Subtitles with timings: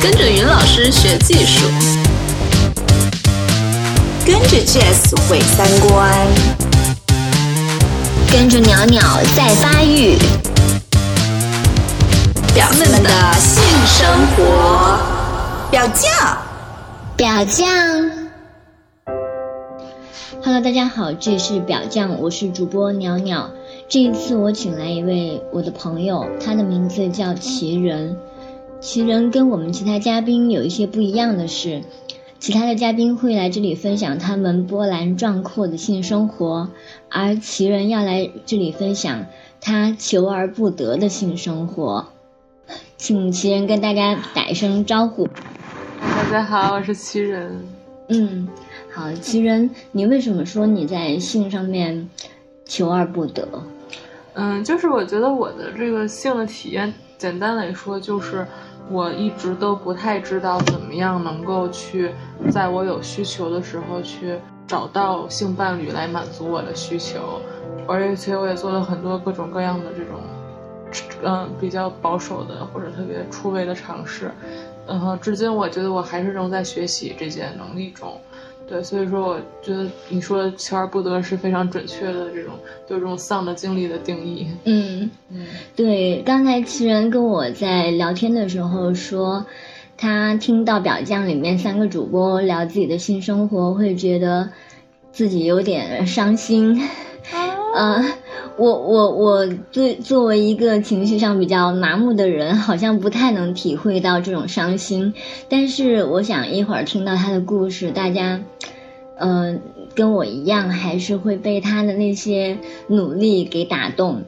[0.00, 1.66] 跟着云老师学技术，
[4.24, 6.14] 跟着 Jazz 毁三观，
[8.30, 9.02] 跟着鸟鸟
[9.36, 10.16] 在发育。
[12.54, 15.00] 表妹们的性生活，
[15.70, 16.38] 表酱，
[17.16, 17.66] 表酱。
[20.44, 23.50] Hello，大家好，这里是表酱，我是主播鸟鸟。
[23.88, 28.16] 这一次我请来一位我的朋友，他的名字叫奇人。
[28.80, 31.82] 奇人跟我们其他嘉宾有一些不一样的是，
[32.38, 36.70] 其他的嘉宾会来这里分享他们波澜壮阔的性生活，
[37.08, 39.26] 而奇人要来这里分享
[39.60, 42.06] 他求而不得的性生活。
[42.96, 45.28] 请奇人跟大家打一声招呼。
[46.00, 47.60] 大家好，我是奇人。
[48.08, 48.46] 嗯，
[48.94, 52.08] 好，奇人，你为什么说你在性上面
[52.64, 53.48] 求而不得？
[54.34, 58.46] 嗯，就是我觉得我的这个性的体验，简单来说就是。
[58.90, 62.10] 我一直都不太知道怎么样能够去，
[62.50, 67.40] 在我有需求的时候去找到性伴侣来满足我的需求，
[67.86, 70.20] 而且我也做了很多各种各样的这种，
[71.22, 74.30] 嗯，比较保守的或者特别出位的尝试，
[74.86, 78.18] 然后至今我觉得我还是仍在学习这些能力中。
[78.68, 82.52] 对，所以说我觉得你说的求而不得是非常准确的这种
[82.86, 84.46] 对这种丧的经历的定义。
[84.64, 89.46] 嗯嗯，对，刚才奇人跟我在聊天的时候说，
[89.96, 94.50] 他听到表酱里面三个主播聊自己的性生活，会觉得
[95.12, 96.80] 自己有点伤心。
[97.74, 98.04] 啊。
[98.58, 105.14] 我我我作作为一个情绪上比较麻木的人，好像不太能体会到这种伤心。
[105.48, 108.40] 但是我想一会儿听到他的故事，大家，
[109.20, 109.62] 嗯，
[109.94, 114.24] 跟我一样，还是会被他的那些努力给打动。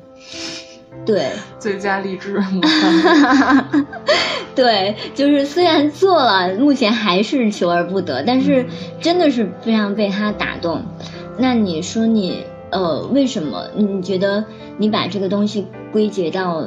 [1.05, 2.41] 对，最佳励志。
[4.55, 8.65] 对，就是虽然做了，目前还是求而不得，但是
[9.01, 10.85] 真的是非常被他打动。
[11.37, 12.45] 那你说你？
[12.71, 14.45] 呃，为什么你觉得
[14.79, 16.65] 你把这个东西归结到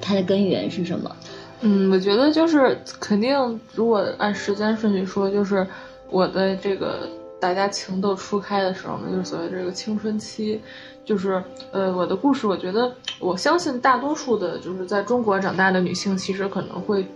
[0.00, 1.16] 它的根源是什么？
[1.62, 5.66] 嗯，我觉得就是肯定，如果按时间顺序说，就是
[6.08, 7.08] 我的这个
[7.38, 10.60] 大家情窦初开的时候呢，就是所谓这个青春期，
[11.04, 17.06] 就是呃，我的故事，我觉得我相信大多数的，就是在中国长大的女性，其实可能会。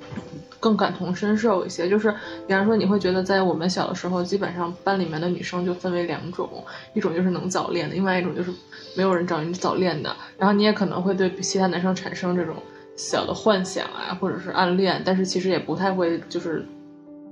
[0.61, 2.11] 更感同身受一些，就是
[2.47, 6.49] 比方说，你会觉得在我们小的时候，基本上班里面的女生就分为两种，
[6.95, 8.51] 一种就是能早恋的，另外一种就是
[8.97, 10.17] 没有人找你早恋的。
[10.39, 12.57] 然后你也可能会对其他男生产生这种
[12.97, 16.65] 小的幻想啊，或者是暗恋，但是其实也不太会就是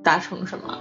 [0.02, 0.78] 达成什么。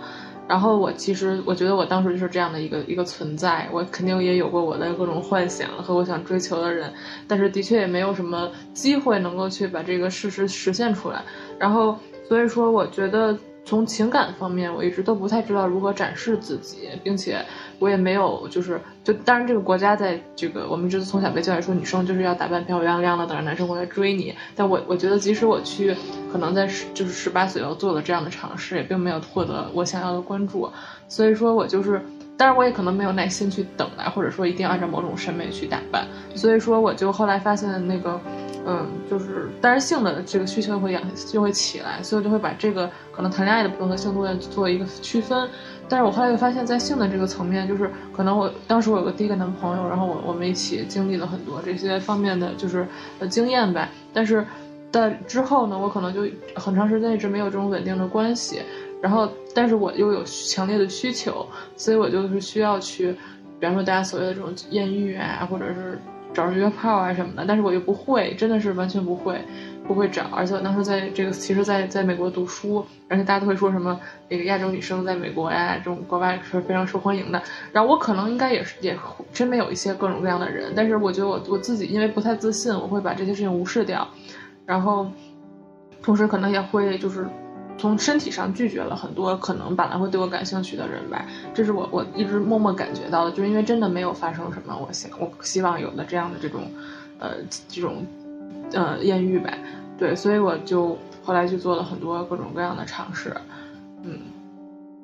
[0.51, 6.91] 然后我其实我觉得我当时就是这样的一个一个存在，我肯定也有过我的各种幻想和我想追求的人，
[7.25, 11.23] 但是的确也没有什么机会能够去把这个事实实现出来。
[11.57, 11.97] 然后。
[12.27, 17.43] 所以说，我觉得从情感方面，我一直都不太知道如何展示自己，并且
[17.81, 24.35] 我也没有，就是就当然这个国家在这个我们就是从小被教育说女生就是要打扮漂漂亮亮的，等着男生过来追你。
[24.55, 25.95] 但我我觉得，即使我去
[26.31, 30.69] 可能在十就是十八岁要做了这样的尝试，也并没有获得我想要的关注。
[31.07, 31.99] 所以说我就是，
[32.37, 36.05] 当然我也可能没有耐心去等来，或者说一定要按照某种审美去打扮。
[36.35, 38.21] 所以说我就后来发现那个。
[38.63, 45.49] 嗯，就是，但是性的这个需求会养就会起来，所以我就会把这个可能谈恋爱的部分和性部分做一个区分。
[45.91, 52.87] 但是我后来又发现，在性的这个层面，就是可能我当时我有个第一个男朋友，然后我我们一起经历了很多这些方面的就是
[53.19, 53.89] 呃经验呗。
[54.13, 54.45] 但是
[54.89, 56.21] 在之后呢，我可能就
[56.55, 58.61] 很长时间一直没有这种稳定的关系。
[59.01, 63.11] 然后，但是我又有强烈的需求，所以我就是需要去，
[63.59, 65.99] 比方说大家所谓的这种艳遇啊，或者是。
[66.33, 69.43] 找人约炮啊什么的，但是我又不会，真的是完全不会，
[69.93, 70.23] 不会找。
[70.31, 77.41] 而且我当时在这个，其实，在在美国读书，而且大家都会说什么，那个亚洲女生在美国呀，这种国外是非常受欢迎的。
[77.71, 78.97] 然后我可能应该也是，也
[79.33, 84.07] 身边有一些各种各样的人，但是我觉得我我自己因为不太自信，我会把这些事情无视掉，
[84.65, 85.11] 然后，
[86.01, 87.27] 同时可能也会就是。
[87.77, 96.61] 从身体上拒绝了很多可能本来会对我感兴趣的人吧，这是我我一直默默感觉到的，就是因为真的没有发生什么，我想我希望有的这样的这种，
[97.17, 97.37] 呃，
[97.67, 98.05] 这种，
[98.71, 99.57] 呃，艳遇呗，
[100.01, 103.31] 对，所以我就后来就做了很多各种各样的尝试，
[104.03, 104.17] 嗯。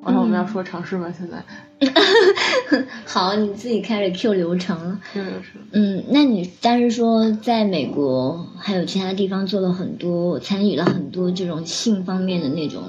[0.03, 1.13] 然后我们要说尝试吗？
[1.15, 1.43] 现在，
[3.05, 4.99] 好，你自己开始 Q 流程了。
[5.13, 5.61] Q 流程。
[5.71, 12.81] 嗯，那你但是说在美国还有其他地方做了很多，参与了很多这种性方面的那种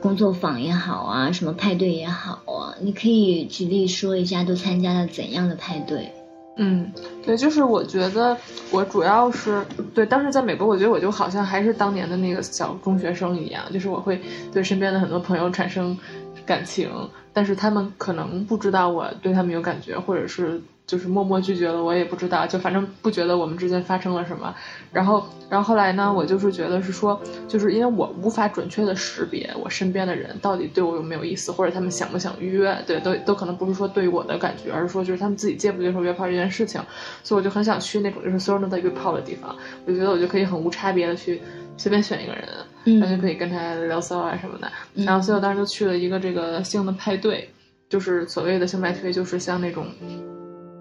[0.00, 6.12] 工作坊也好啊，什么派对也好啊，你可以举例说一下都参加了怎样的派对？
[6.58, 6.92] 嗯，
[7.24, 8.36] 对，就是我觉得
[8.70, 9.64] 我主要是
[9.94, 14.20] 对当时在美国，我觉得我就好像还是当年的那个小中学生一样，就是我会
[14.52, 15.96] 对身边的很多朋友产生
[16.44, 16.90] 感情，
[17.32, 20.60] 但是他们可能不知道我对他们有感觉，或者是。
[20.88, 24.54] 就是默默拒绝了，我也不知道，就反正不觉得我们之间发生了什么。
[24.90, 36.80] 然后，然后后来呢，我就是觉得是说，就是因为我无法准确的识别我身边的人到底对我有没有意思，或者他们想不想约，对，都都可能不是说对于我的感觉，而是说就是他们自己接不接受约炮这件事情。
[37.22, 41.42] 所以我就很想去那种就是所有人都在约炮的地方，我觉得我就可以很无差别的去
[41.76, 44.72] 随便选一个人，然后就可以跟他聊骚啊什么的。
[44.94, 47.50] 然后所以我当时就去了一个这个性的派对，
[47.90, 49.84] 就是所谓的性派对，就是像那种。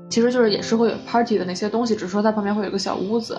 [0.09, 3.37] 其实就是也是会有 party 的那些东西，只是说它旁边会有个小屋子，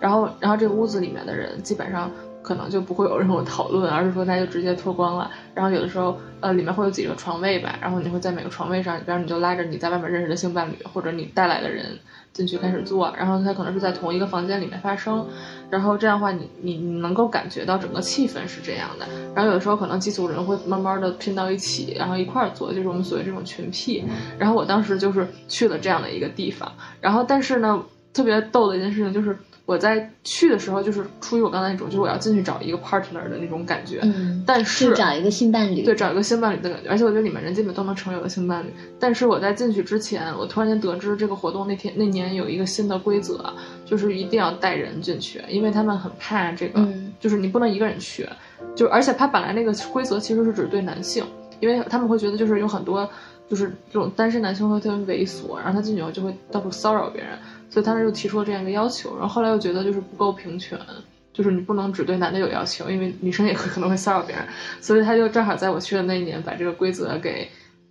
[0.00, 2.10] 然后然后这个屋子里面的人基本上
[2.42, 5.30] 可能就不会有任何讨论，而是说它就直接脱光了。
[5.54, 11.98] 然后有的时候呃里面会有几个床位吧，然后你会在每个床位上，比方你就拉着你在外面认识的性伴侣或者你带来的人。
[12.30, 15.26] 进去开始做，然后它可能是在同一个房间里面发生，
[15.70, 19.06] 然后这样的话，你你你能够感觉到整个气氛是这样的。
[19.34, 24.04] 然后有的时候可能几组人会慢慢的拼到一起，然后一块儿做，就是我们所谓这种群 P。
[24.38, 26.70] 然后我当时就是去了这样的一个地方，
[27.00, 27.82] 然后但是呢，
[28.12, 29.36] 特别逗的一件事情就是。
[29.68, 34.00] 我在去的时候，就是出于我刚才那种，就是我要进去找一个 partner 的那种感觉。
[34.02, 36.88] 嗯，但是找一个性伴侣，对，找一个性伴侣的感觉。
[36.88, 38.72] 而且我觉得里面人基本都能成为我的性伴侣。
[38.98, 43.44] 但是我在进去之前，我突然间得知这个活动那天那年有一个新的规则，
[43.84, 46.88] 就是一定要带人进去，因为他们很怕这个，
[47.20, 48.26] 就是你不能一个人去。
[48.74, 51.22] 就而且他本来那个规则其实是只对男性，
[51.60, 53.06] 因为他们会觉得就是有很多
[53.46, 57.32] 就是这种单身男性会特别猥琐，然后他进去以后就会到处骚扰别人。
[57.70, 60.78] 所以他们就提出了这样一个要求，然后后来又觉得就是不够平权，
[61.32, 64.44] 就是你不能只对男的有要求，因为女生也会 可能会骚扰别人，
[64.80, 67.48] 所以他就正好在我去的那一年把这个规则给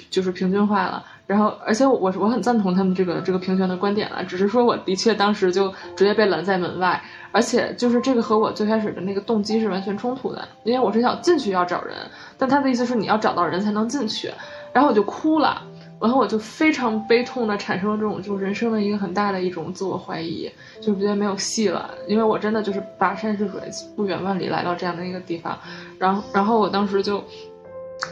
[0.09, 1.03] 就是平均化了。
[1.27, 7.03] 然后而且我我很赞同他们这个这个平权的观点了，只是说我的确当时就直接被拦在门外，
[7.33, 11.95] 而且就是这个和我最开始的那个动机是完全冲突的，因为我是想进去要找人，
[12.38, 14.31] 但他的意思是你要找到人才能进去，
[14.71, 15.62] 然后我就哭了。
[15.99, 20.49] 然后我就非常悲痛的产生了这种，就是人生的一个很大的一种自我怀疑，
[20.79, 21.89] 就觉得没有戏了。
[22.07, 23.59] 因为我真的就是跋山涉水，
[23.95, 25.57] 不远万里来到这样的一个地方，
[25.97, 27.23] 然后，然后我当时就，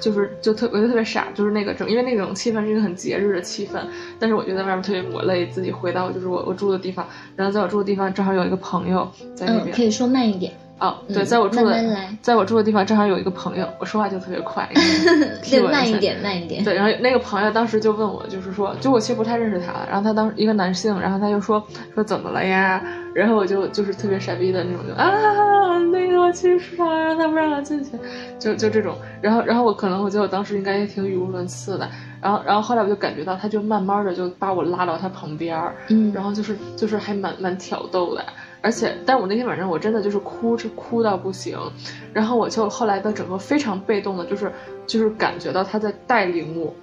[0.02, 3.80] 就是就特，我就特别傻，就是那个整，因为那种气氛是一个很节日的气氛，
[4.20, 7.06] 但是我觉得外面特别抹泪，自己回到就是我我住的地方，
[7.36, 10.52] 然后在我住的地方正好有一个朋友在那边，可以说慢一点。
[10.78, 11.74] 哦，对，在我住的，
[12.22, 14.70] 在我住的地方正好有一个朋友，我说话就特别快，
[15.50, 16.64] 对，慢一点，慢一点。
[16.64, 22.82] 对，然后那个朋友当时就问我，就是说，就我其实不太认识他，然后他当一个男性，然后他就说说怎么了呀？
[23.14, 27.92] 然后我就就是特别傻逼的那种，就啊，那个我去市场，让他不让我进去，
[28.38, 28.94] 就就这种。
[29.22, 31.90] 然后然后我可能我觉得我当时应该也挺语无伦次的，
[32.22, 38.22] 然后然后后来我就感觉到他就慢慢的就把我拉到他旁边儿，嗯，然后就是就是还蛮蛮挑逗的。
[38.66, 41.56] 而且，但我那天晚上我真的就是哭，是哭到不行，
[42.12, 44.52] 然后我就后来的整个非常被动的，就是
[44.88, 46.74] 就是感觉到他在带领我，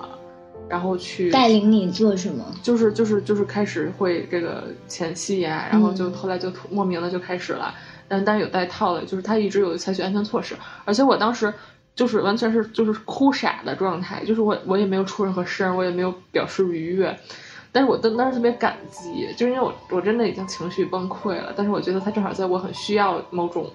[0.68, 2.44] 然后去带领你做什么？
[2.62, 7.74] 就是就是就是开始会这个前戏呀，然后就后来就莫名的就开始了，
[8.06, 10.54] 但但是有带套的，就是他一直有采取安全措施，
[10.84, 11.52] 而且我当时
[11.96, 17.18] 就是完全是就是哭傻的状态，就是我我也没有出任何声，我也没有表示愉悦。
[17.72, 23.70] 但是我当当时特别感激，就是因为我我真的已经情绪崩溃了，但是我觉得他正好在我很需要某种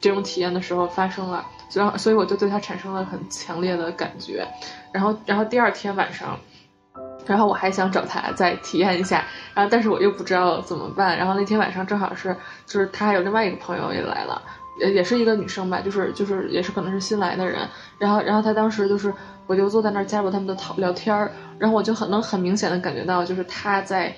[0.00, 4.46] 这种体验的时候发生了，然后所以我就对他产生了很强烈的感觉，
[4.92, 6.36] 然后然后第二天晚上，
[7.24, 12.36] 然后我还想找他再体验一下，然后但是我又不知道怎么办，然后那天晚上正好是
[12.66, 14.42] 就是他还有另外一个朋友也来了。
[14.78, 17.66] 也也是一个女生吧，就是就是也是可能是新来的人，
[17.98, 19.12] 然后然后她当时就是
[19.46, 24.14] 我就坐在那儿加入他们的讨聊天儿，然后我就很能很明显的感觉到，就是她在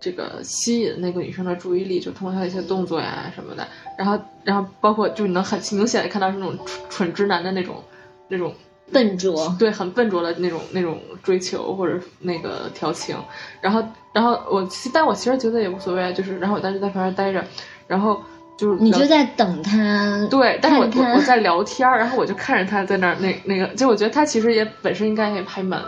[0.00, 3.66] 这个吸引那个女生的注意力，就通过她的一些动作呀什么的，
[3.98, 7.82] 然后然后包括就你能很明显的看到是那种蠢蠢直男的那种
[8.28, 8.54] 那种
[8.92, 13.16] 笨拙，对，很笨拙的那种那种追求或者那个调情，
[13.60, 13.84] 然后
[14.14, 17.44] 然后我但我其实觉得也无所谓，就是然后我当时在旁边待着，
[17.86, 18.22] 然后。
[18.58, 25.80] 就是你就在等他，对，但是我我我在聊天儿，然后我就看着他在那儿，那那个，就我觉得他其实也本身应该也还蛮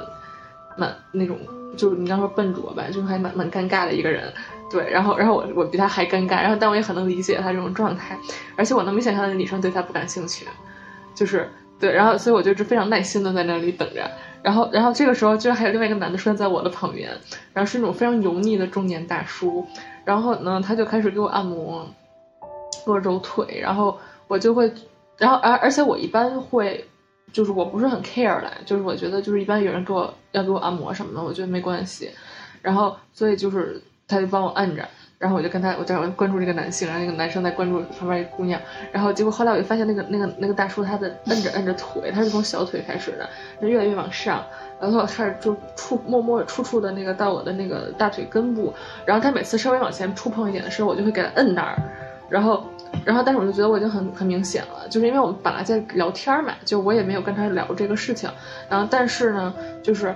[0.76, 1.36] 蛮那种，
[1.76, 4.32] 就是你刚说笨拙吧，就还蛮蛮尴尬的一个人，
[4.70, 8.16] 对，然后然后我我比他还尴尬，然后但我也很能理解他这种状态，
[8.54, 10.46] 而且我能明显看到女生对他不感兴趣，
[11.12, 11.50] 就是
[11.80, 14.08] 对，然后所以我就非常耐心的在那里等着，
[14.44, 17.10] 然后然后这个时候居然还有另外一个男的出现在我的旁边，
[17.52, 19.66] 然后是那种非常油腻的中年大叔，
[20.04, 21.84] 然后呢他就开始给我按摩。
[22.84, 24.72] 给我揉腿，然后我就会，
[25.16, 26.84] 然后而而且我一般会，
[27.32, 32.10] 就是我不是很 care 来，就是我觉得就是一般有人给我要给我按摩什么的，我觉得没关系。
[32.62, 34.86] 然后所以就是他就帮我摁着。
[35.18, 38.58] 然后我就跟他，我在关注这个男性，然后那个男生在关注旁边一个姑娘，
[38.90, 43.28] 然后结果后来我就发现那个那个那个大叔他的摁着摁着腿，他是从小腿开始的，
[43.68, 44.42] 越来越往上，
[44.80, 48.72] 然后开始就触摸摸触触的那个到我的那个大腿根部，
[49.04, 51.76] 然后他每次稍微往前触碰一点的时候，我就会给他摁那儿，
[52.30, 52.64] 然后
[53.04, 58.30] 然后但是我就觉得我已经很很明显了，就是因为我们本来在聊天嘛，就我也没有跟他聊这个事情，
[58.68, 60.14] 然后但是呢，就是。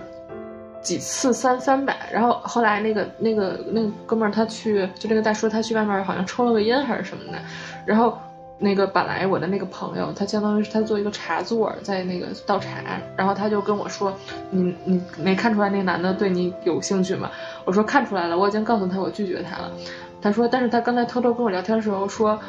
[0.85, 7.39] 几次三三百，然后后来那个那个那个哥们儿他去，就这个大叔他去外面好像抽了个烟还是什么的，
[7.87, 8.19] 然后
[8.59, 12.69] 那个本来我的那个朋友，他相当于是他做一个茶座，在那个倒茶，
[13.17, 14.13] 然后他就跟我说，
[14.51, 17.31] 你你没看出来那个男的对你有兴趣吗？
[17.65, 19.73] 我说看出来了，我已经告诉他我拒绝他了。
[20.25, 22.41] 他说，但是他刚才偷偷跟我聊天的时候说，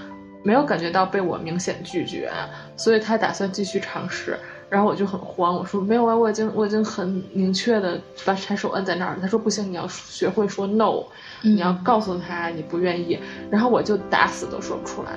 [0.43, 2.31] 没有感觉到被我明显拒绝，
[2.77, 4.39] 所以他打算继续尝试。
[4.69, 9.19] 然后我就很慌，我说没有啊，我已经我已经很明确的把他手摁在那儿了。
[9.21, 11.03] 他说不行，你要学会说 no，
[11.41, 13.19] 你要告诉他你不愿意。
[13.51, 15.11] 然后我就打死都说不出来，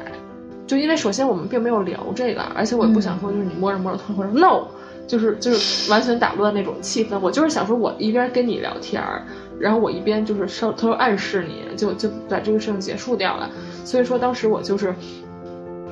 [0.67, 4.67] 就因为首先我们并没有聊这个，而且我也不想说就是你摸着摸着突然说 no，
[5.07, 7.19] 就是就是完全打乱那种气氛。
[7.21, 9.23] 我就是想说我一边跟你聊天儿，
[9.61, 13.51] 然后我一边就是稍他说暗示你，就就把这个事情结束掉了。
[13.85, 14.95] 所以说当时我就是。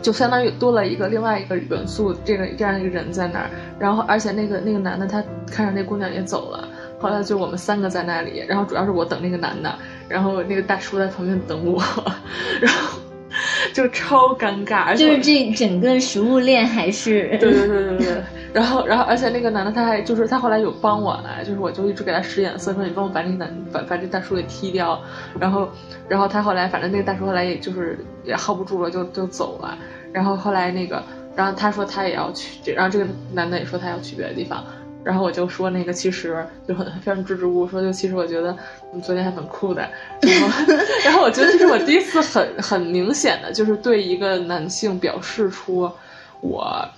[0.02, 6.68] 就相当于多了一个另外一个元素，这个这样一个人在那儿，然后而且那个那个男的他看着那姑娘也走了，
[7.00, 9.74] 后来就我们三个在那里，然后主要是我等那个男的，
[10.08, 11.82] 然后那个大叔在旁边等我，
[12.60, 13.00] 然后
[13.74, 18.22] 就超尴尬，就是这整个食物链还是对对对对对。
[18.52, 24.98] 然后，然后，而且那个男的他还就是他后来有帮我来，就是我就一直给他使眼色，说你帮我把那个男把把这大叔给踢掉。
[25.38, 25.68] 然后，
[26.08, 29.76] 然后他后来反正那个大叔后来也就是也 hold 不住了，就就走了。
[30.12, 31.02] 然后后来那个，
[31.34, 34.64] 然后他说他也要去，然后这个男的也说他要去别的地方。
[35.06, 38.54] 然后我就说那个其实就很非常支支吾吾说就其实我觉得
[38.92, 39.88] 你昨天还很酷的。
[40.20, 40.74] 然后，
[41.06, 45.88] 然后我觉得这是我第一次很很明显的就是对一个男性表示出
[46.40, 46.88] 我。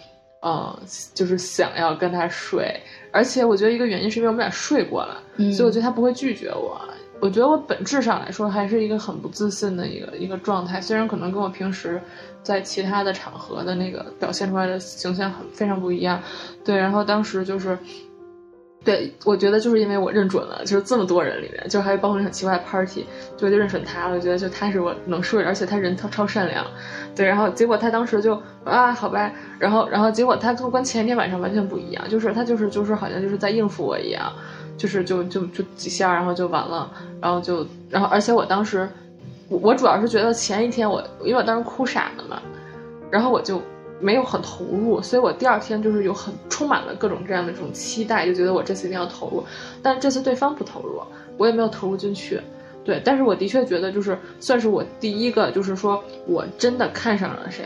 [0.41, 0.73] 嗯，
[1.15, 6.81] 就是想要跟他睡，而且我觉得一个原因是因为我们俩睡过了，所以我觉得他不会拒绝我。
[7.19, 12.01] 我觉得我本质上来说还是一个很不自信的一个一个状态，虽然可能跟我平时
[12.43, 16.21] 在其他的场合的那个表现出来的形象很非常不一样。
[16.65, 17.79] 对，然后当时就是。
[18.85, 23.05] 对，我觉得就是因为我认准了，就是这么多人里面，就还包括那很奇怪的 party，
[23.37, 24.15] 就就认准他了。
[24.15, 26.65] 我觉得就他是我能睡，而且他人超超善良。
[27.15, 34.33] 对，然后结果他当时就啊，好吧，然后然后结果他就跟前一天晚上完全不一样，就是他就是就是好像就是在应付我一样，
[34.79, 36.91] 就是就就就几下，然后就完了，
[37.21, 38.89] 然后就然后而且我当时
[39.49, 42.41] 我我主要是觉得前一天我因为我当时哭傻了嘛，
[43.11, 43.61] 然后我就。
[44.01, 49.43] 没有很投入，所以我第二天就是有很充满了各种各样的这种期待，就觉得我这次一定要投入。
[49.83, 51.03] 但是这次对方不投入，
[51.37, 52.41] 我也没有投入进去。
[52.85, 57.65] 对，但是我的确觉得就是算是我第一个，就是说我真的看上了谁，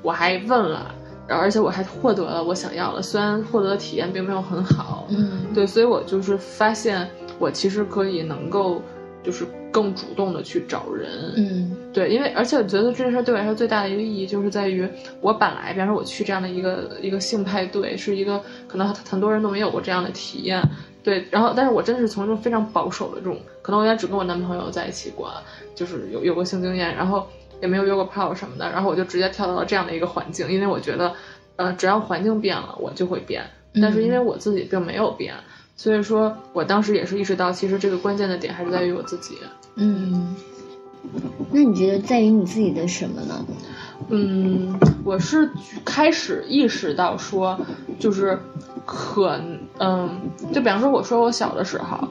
[0.00, 0.94] 我还问了，
[1.28, 5.06] 然后而且我还获得了我想要的，虽然获得的体验并没有很好。
[5.10, 7.06] 嗯，对，所以我就是发现
[7.38, 8.80] 我其实可以能够。
[9.26, 14.88] 就是更主动的去找人，嗯，对，因为而且我觉得这件事对我来说最大的一个意义，就是在于
[15.20, 20.62] 我本来，比方说我去这样的一个一个性派对，是一个可能很多人都没有过这样的体验，
[21.02, 25.28] 对，然后但是我真的是从一种非常保守的这种，可能我也只跟我男朋友在一起过，
[25.74, 27.26] 就是有有过性经验，然后
[27.60, 31.12] 也没有约过炮什么的，然后我就直接跳到了这样的一个环境，因为我觉得，
[31.56, 33.44] 呃，只要环境变了，我就会变，
[33.82, 35.34] 但是因为我自己并没有变。
[35.76, 39.36] 所以说我当时也是意识到，其实这个关键的点还是在于我自己。
[39.74, 40.34] 嗯，
[41.52, 43.46] 那你觉得在于你自己的什么呢？
[44.08, 45.50] 嗯，我是
[45.84, 47.58] 开始意识到说，
[47.98, 48.38] 就是
[48.84, 49.38] 可
[49.78, 50.20] 嗯，
[50.52, 52.08] 就比方说我说我小的时候，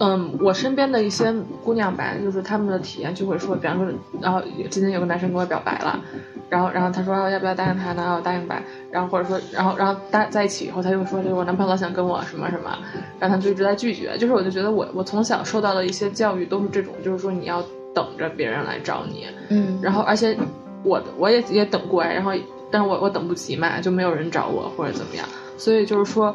[0.00, 1.30] 嗯，我身边的一些
[1.62, 3.86] 姑娘吧，就是她们的体验就会说，比方说，
[4.20, 4.40] 然后
[4.70, 6.00] 今天有个男生跟我表白了。
[6.48, 8.14] 然后，然后他说要不要答应他呢？
[8.16, 8.60] 我答应吧。
[8.90, 12.76] 然后或者说，然后，然后大在一起以后，他就说，就我男朋友老想跟我什么什么，
[13.20, 14.18] 然后他就一直在拒绝。
[14.18, 17.62] 就是我就觉得我我从小受到的一些教育都是这种，就是说你要
[17.94, 19.26] 等着别人来找你。
[19.50, 19.78] 嗯。
[19.80, 20.36] 然后而且
[20.82, 22.32] 我我也也等过，然后
[22.70, 25.28] 但是我我等不及嘛，就没有人找我或者怎么样。
[25.56, 26.34] 所以就是说，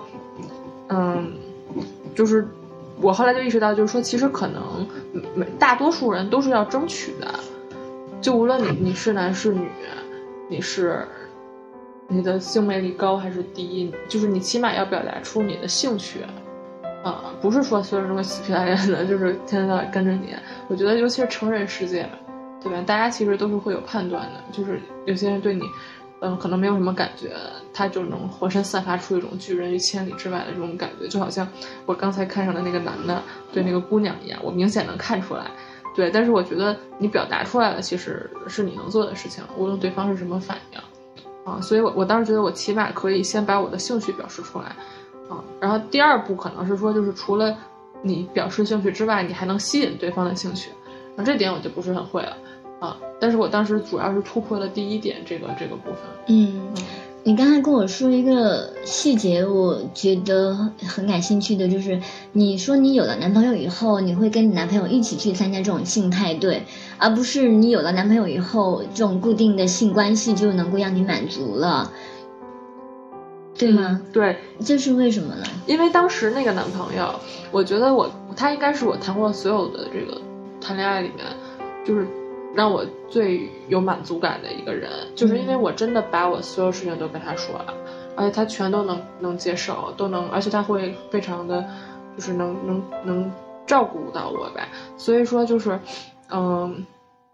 [0.87, 1.33] 嗯，
[2.15, 2.47] 就是
[3.01, 4.87] 我后来就意识到，就是说其实可能
[5.35, 7.27] 每大多数人都是要争取的，
[8.21, 9.67] 就无论你你是男是女。
[10.47, 11.03] 你是
[12.07, 13.91] 你的性魅力高还是低？
[14.07, 16.19] 就是你起码要表达出你的兴趣，
[17.03, 20.35] 啊，不是说所有人都会死皮赖脸的，就是天天到晚跟着你。
[20.67, 22.09] 我觉得尤其是成人世界嘛，
[22.61, 22.79] 对吧？
[22.85, 25.63] 大家其实都是会有判断的，就是有些人对你，
[26.19, 27.31] 嗯，可能没有什么感觉，
[27.75, 31.45] 他就能浑身散发出一种拒人于千里之外的这种感觉，就好像
[31.85, 35.45] 我刚才看上的那个男的对那个姑娘一样，我明显能看出来。
[35.93, 40.79] 对，但是我觉得你表达出来了，其实是你能做的事情，无论对方是什么反应，
[41.45, 44.65] 啊，所以我我当时觉得我起码可以先把我的兴趣表示出来，
[45.29, 47.57] 啊，然后第二步可能是说，就是除了
[48.01, 50.69] 你表示兴趣之外，你还能吸引对方的兴趣，
[51.15, 52.37] 啊，这点我就不是很会了，
[52.81, 56.73] 啊，但是我当时主要是突破了第一点这个这个部分，嗯。
[57.27, 61.99] 你刚才跟我说一个细节，我觉得很感兴趣的，就是
[62.33, 66.67] 你说你有了男朋友以后，你会跟你男朋友一起去参加这种性派对，
[66.99, 71.91] 而不是你有了男朋友以后，这种固定的性关系就能够让你满足了，
[73.57, 73.99] 对吗？
[74.13, 75.43] 对，这是为什么呢？
[75.65, 80.21] 因为当时那个男朋友，我觉得我他应该是我谈过所有的这个
[80.61, 81.25] 谈恋爱里面，
[81.83, 82.05] 就是。
[82.55, 87.73] 让我最有满足感的一个人，就是因为我真的把我所有事情都跟他说了，
[88.15, 91.63] 而且他全都能能接受，都能，而且他会非常的，
[92.15, 93.31] 就是能能能
[93.67, 94.67] 照顾到我吧。
[94.95, 95.77] 所以说就是，
[96.29, 96.85] 嗯，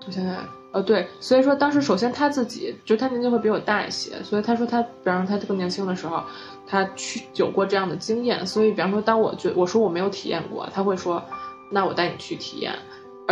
[0.08, 0.36] 我现在，
[0.74, 6.24] 呃，对，所以说当时首先他自己，就他年纪会比我大一些，所以他说他，比方说他更年轻的时候，
[6.66, 11.22] 他去有过这样的经验，所以比方说当我觉我说我没有体验过，他会说，
[11.70, 12.74] 那我带你去体验。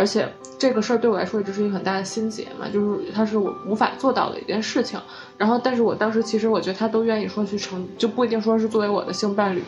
[0.00, 0.26] 而且
[0.58, 4.98] 这个事儿对我来说一直是一个很大的心结嘛，就是它是我无法做到的一件事情。
[5.36, 9.62] 然后，但是我当时其实我觉得他都愿意说去成就不一定说是作为我的性伴侣，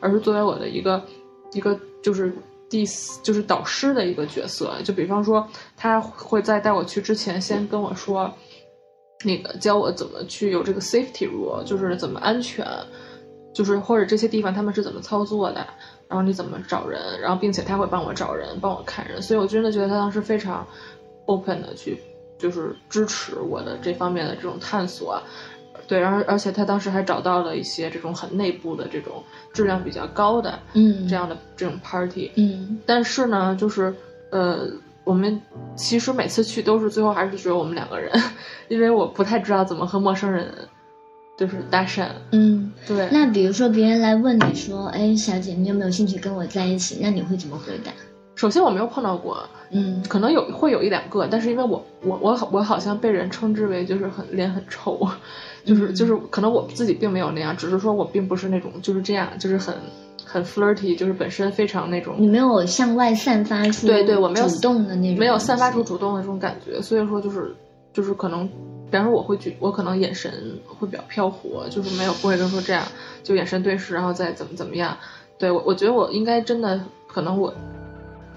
[0.00, 1.02] 而是作为我的一个
[1.52, 2.32] 一个就是
[2.70, 2.86] 第
[3.22, 4.72] 就是导师的一个角色。
[4.82, 8.32] 就比方说，他会在带我去之前先跟我说，
[9.22, 12.66] 那个教我怎么去有这个 safety rule，就是怎么安全，
[13.54, 15.66] 就是或者这些地方他们是怎么操作的。
[16.06, 17.18] 然后你怎么找人？
[17.20, 20.64] 然后并且他会帮我找人，帮我看人，所以我真的觉得他当时非常
[21.24, 21.98] open 的去，
[22.38, 25.20] 就是支持我的这方面的这种探索，
[25.88, 33.92] 对，然后而且他当时还找到了一些这种很内部的这种质量比较高的，嗯，这样的这种 party，嗯，但是呢，就是
[34.30, 34.68] 呃，
[35.04, 35.40] 我们
[35.74, 38.12] 其实每次去都是最后还是只有我们两个人，
[38.68, 40.68] 因为我不太知道怎么和陌生人。
[41.36, 43.08] 就是搭讪，嗯，对。
[43.10, 46.98] 那比如说别人来问你说，哎，小姐，你有没有兴趣跟我在一起？
[47.02, 47.90] 那你会怎么回答？
[48.36, 49.38] 首先我没有碰到过，
[49.70, 55.08] 嗯，可能有会有一两个，但是因为我我我好我好像被人称之为就是很脸很臭，
[55.64, 59.74] 就是就是可能我自己并没有那样，只是说我并不是那种就是这样，就是很
[60.24, 62.14] 很 flirty，就是本身非常那种。
[62.18, 67.54] 你没有向外散发出对对，我没有主动的那种，没有散发出主动的这种感觉，所以说就是
[67.92, 68.48] 就是可能。
[68.94, 70.32] 比方说，我会举，我可能眼神
[70.64, 72.86] 会比较飘忽，就是没有不会跟说这样，
[73.24, 74.96] 就眼神对视，然后再怎么怎么样。
[75.36, 77.52] 对我，我觉得我应该真的可能我，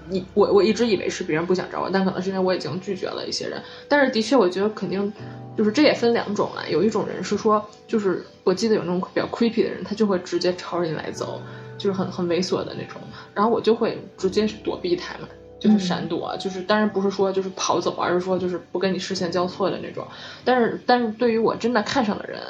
[0.08, 3.62] 你我我一直以为是别人不想找我，但可能是因为我已经拒绝了一些人。
[3.88, 5.12] 但是的确，我觉得肯定
[5.56, 6.66] 就是这也分两种啊。
[6.68, 11.40] 有一种人是说，就是我记得有那种比较 creepy 的人，他就会直接朝着你来走，
[11.78, 13.00] 就是很很猥琐的那种，
[13.32, 15.28] 然后我就会直接躲避他们。
[15.58, 20.06] 就是闪躲，就是当然不是说就是跑走，而是说就是不跟你视线交错的那种。
[20.44, 22.40] 但是，但是对于我真的看上的人，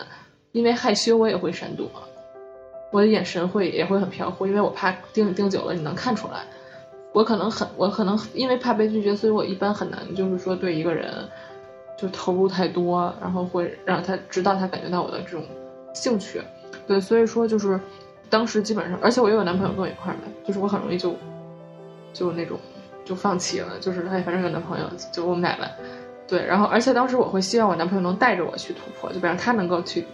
[0.53, 1.91] 因为害羞，我也会闪躲，
[2.91, 6.45] 我的眼神会也会很飘忽，因为我怕盯盯久了你能看出来。
[7.15, 11.11] 我可能很，我可能因为怕被拒绝，所以我一般很难就是说对一个人
[11.97, 15.43] 就投入太多，然后会让他直到他感觉到我的这种
[15.95, 16.43] 兴趣。
[16.87, 17.81] 对，所以说就是
[18.29, 21.17] 当时基本上，而且我又有男朋友跟我一块儿嘛，就是我很容易就
[22.13, 22.59] 就那种。
[23.09, 25.67] 就放弃了，就是哎，反正有男朋友，就我们俩吧。
[26.27, 30.05] 对，然后而且当时我会希望我男朋友能带着我去突破，就比方他能够去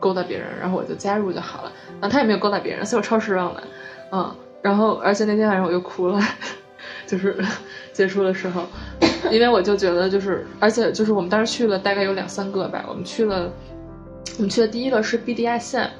[0.00, 1.72] 勾搭别人，然后我就加入就好了。
[2.00, 3.62] 然后他也没有勾搭别人，所以我超失望的。
[4.12, 6.18] 嗯，然后而且那天晚上我又哭了，
[7.06, 7.36] 就是
[7.92, 8.62] 结束的时候，
[9.30, 13.52] 因为我就觉得就是，而且就是我们当时去了大概有两三个吧，我们去了，
[14.38, 15.90] 我们去的第一个是 B D I 线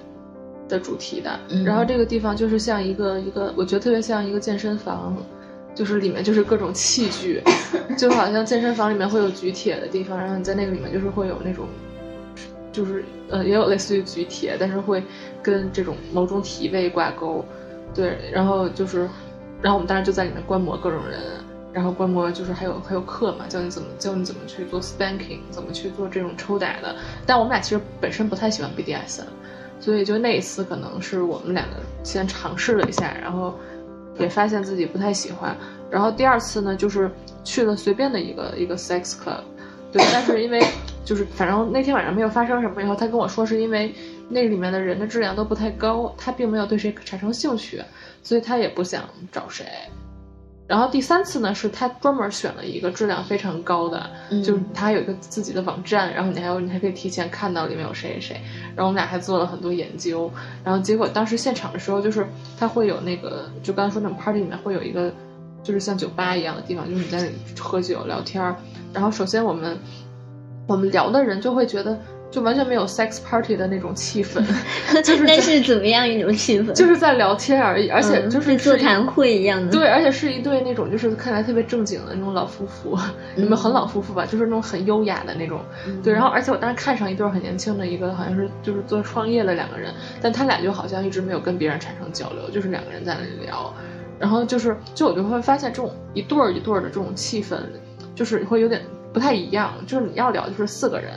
[0.66, 5.14] 的主题的，然后这个地方就是像一个一个，我觉得特别像一个健身房。
[5.74, 7.42] 就是里面就是各种器具，
[7.96, 11.66] 就好像健身房里面会有举铁的地方，然后你在那个里面就是会有那种，
[12.70, 15.02] 就是呃也有类似于举铁，但是会
[15.42, 17.42] 跟这种某种体位挂钩，
[17.94, 19.08] 对，然后就是，
[19.62, 21.18] 然后我们当时就在里面观摩各种人，
[21.72, 29.22] 然后观摩就是还有还有课嘛，教你怎么教你怎么去做 spanking，怎么去做这种抽打的，但我们俩其实本身不太喜欢 BDS，
[29.80, 33.54] 所以就那一次可能是我们两个先尝试了一下，然后。
[34.22, 35.54] 也发现自己不太喜欢，
[35.90, 37.10] 然后第二次呢，就是
[37.44, 39.42] 去了随便的一个一个 sex club，
[39.92, 40.64] 对，但是因为
[41.04, 43.94] 就是反正那天晚上没有发生什么，以后他跟我说是因为
[44.28, 47.82] 那里面的人的质量都不太高，他并没有对谁产生兴趣，
[48.22, 49.66] 所以他也不想找谁，
[50.72, 58.40] 然后第三次呢，是他专门选了一个质量非常高的，嗯就是他有一个自己的网站，然后你还有你还可以提前看到里面有谁谁谁。
[58.74, 60.30] 然后我们俩还做了很多研究，
[60.64, 62.26] 然后结果当时现场的时候，就是
[62.58, 65.12] 他会有那个，就刚才说那种 party 里面会有一个，
[65.62, 68.56] 就是像酒吧一样的地方，就是你在那里喝酒聊天儿。
[68.94, 69.76] 然后首先我们
[70.66, 72.00] 我们聊的人就会觉得。
[72.32, 74.42] 就完全没有 sex party 的那种气氛，
[75.04, 76.72] 就是那是怎么样一种气氛？
[76.72, 79.70] 就是在聊天而已，而且就是嗯座谈会一样的。
[79.70, 82.98] 对，而且是一对那种就是看起来特别正经的那种老夫妇，
[83.36, 84.24] 有没有很老夫妇吧？
[84.24, 85.60] 就是那种很优雅的那种。
[86.02, 89.92] 对，然后而且我当时看上一对很年轻的一个，好像是就是做创业的两个人，
[90.22, 93.70] 但他俩就好像一直没有跟别人产生交流，就是两个人在那里聊。
[94.18, 97.58] 然后就是就我就会发现这种一对儿一对儿的这种气氛，
[98.14, 98.80] 就是会有点
[99.12, 99.74] 不太一样。
[99.86, 101.10] 就是你要聊就是四个人。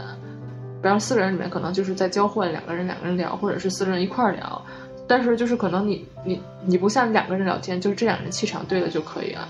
[0.85, 4.63] 比方四个人里面可能就是在交换，两个人两个人聊，或者是四个人一块儿聊，
[5.07, 9.49] 但是就是可能你你你不像两个人聊天，就是这两个人气场对了就可以了，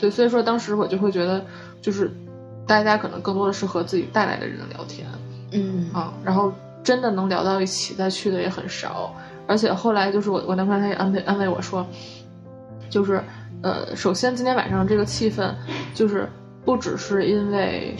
[0.00, 1.44] 对，所以说当时我就会觉得，
[1.82, 2.08] 就是
[2.68, 5.04] 大家可能更多的是和自己带来的人聊天，
[5.50, 5.90] 嗯。
[5.92, 6.52] 啊，然后
[6.84, 9.12] 真的能聊到一起再去的也很少，
[9.48, 11.84] 而且后来就是我我男朋友他也安慰安慰我说，
[12.88, 13.20] 就是
[13.60, 15.52] 呃，首先今天晚上这个气氛，
[15.92, 16.28] 就是
[16.64, 17.96] 不只是因为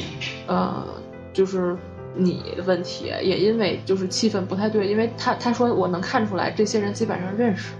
[0.46, 0.84] 呃，
[1.32, 1.76] 就是。
[2.16, 7.72] 你的问题也因为就是气氛不太对，因为他他说我能看出来这些人基本上认识，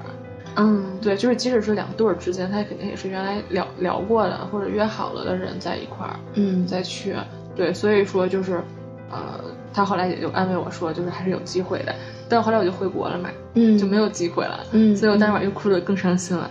[0.57, 7.15] 嗯，对，就是即使是两对儿之间，他肯定也是原来聊聊过的或者约好了的人在一块儿，嗯，再去，
[7.55, 8.63] 对，所以说就是，
[9.11, 9.41] 呃，
[9.77, 11.95] 他后来也就安慰我说，就是还是有机会的，
[12.31, 16.51] 但后来我就回国了嘛，嗯，就没有机会了，嗯，所以我当晚又哭得更伤心了。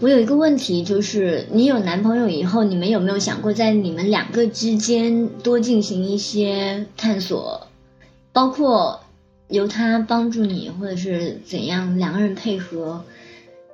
[0.00, 7.68] 我有一个问题，就是你有男朋友以后，你们有没有想过在你们两个之间多进行一些探索，
[8.32, 8.98] 包括
[9.46, 13.00] 由他帮助你，或者是怎样，两个人配合，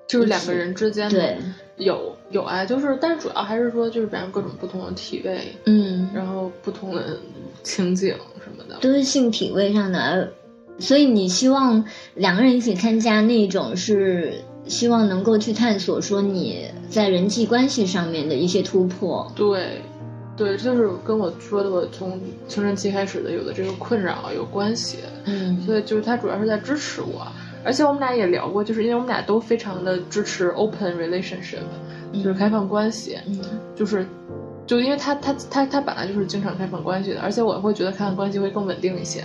[0.06, 1.38] 就是两个人之间对
[1.78, 6.31] 有有啊，就是但是主要还是说就是比方各种不同的体位，嗯，然后
[6.62, 7.18] 不同的
[7.62, 10.32] 情景什么的，都是性体位上的，
[10.78, 14.32] 所以你希望两个人一起参加那种是。
[14.68, 19.28] 希望能够去探索说你在人际关系上面的一些突破。
[19.34, 19.82] 对，
[20.36, 22.12] 对，就是跟我说的，我从
[22.46, 24.98] 青春期开始的有的这个困扰有关系。
[25.24, 27.26] 嗯，所以就是他主要是在支持我，
[27.64, 31.58] 而且我们俩也聊过，就是因为我们俩都非常的支持 open relationship，、
[32.12, 33.18] 嗯、就是开放关系。
[33.26, 33.40] 嗯，
[33.74, 34.06] 就是
[34.66, 39.24] 就因为他他他他本来就是经常开放关系的，而且我会觉得开放关系会更稳定一些，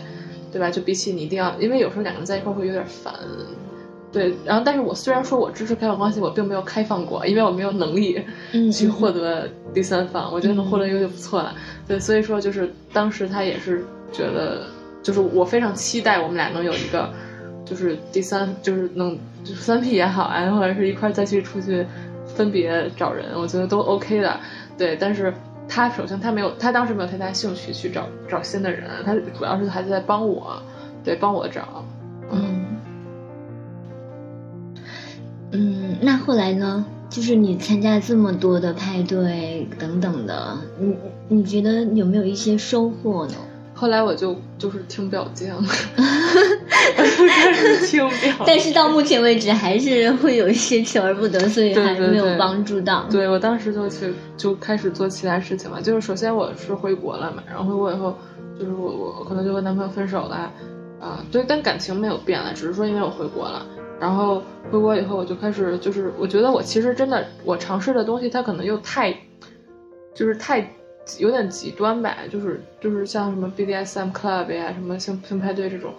[0.52, 0.70] 对吧？
[0.70, 3.14] 就比起你一定要，因为有时候两个人在一块会有点烦。
[4.10, 8.20] 对，然后但是我虽然说我支持开放关系，我并没有开放过，因为我没有能力
[8.72, 10.32] 去获得第三方。
[10.32, 11.54] 嗯、我觉得能获得一个就不错了。
[11.88, 14.66] 对，所以说就是当时他也是觉得，
[15.04, 17.14] 就是我非常期待我们俩能有一个，
[17.66, 21.86] 就是第三，就是能就是三 P 也好啊，或者是一块再去出去
[22.26, 24.40] 分别找人，我觉得都 OK 的。
[24.78, 25.34] 对，但是
[25.68, 30.62] 他首先他没有，他当时没有太大兴趣去找找新的人，他主要是还是在帮我，
[31.04, 31.84] 对，帮我找，
[32.32, 32.66] 嗯。
[35.52, 36.86] 嗯，那后来呢？
[37.10, 40.94] 就是你参加这么多的派对等等的，你
[41.30, 43.34] 你觉得有没有一些收获呢？
[43.78, 45.64] 后来我就就是听表匠，
[46.98, 53.06] 开始听表，但是到目前为止还是会有一些求而不得，所以还没有帮助到。
[53.10, 58.18] 对，对我当时就去就开始做其他事情嘛，就是首先我是回国了嘛，然后回国以后，
[58.60, 60.52] 就是我我可能就和男朋友分手了，
[61.00, 63.64] 啊，对，但感情没有变了，只是说因为我回国了。
[64.00, 69.12] 然后回国以后，我就开始就是，我觉得我其实真的，我尝试的东西，它可能又太，
[70.14, 70.62] 就是太
[71.20, 75.94] 有点极端吧，就是就是像什么 BDSM club 呀，什么性性派对这种，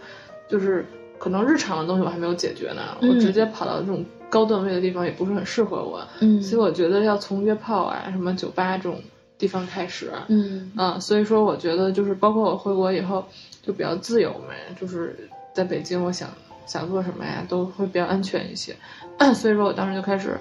[0.48, 0.84] 就是
[1.18, 9.00] 可能日常的东西我还没有解决呢，嗯、我直接跑到这种高段位的地方也不是很适合我，嗯，所以我觉得要从约炮啊，什么酒吧这种
[9.38, 10.70] 地方开始，嗯。
[10.76, 13.24] 啊，所以说我觉得就是包括我回国以后
[13.62, 16.28] 就比较自由嘛，就是在北京，我想。
[16.66, 18.76] 想做什么呀，都会比较安全一些，
[19.34, 20.38] 所以说我当时就开始，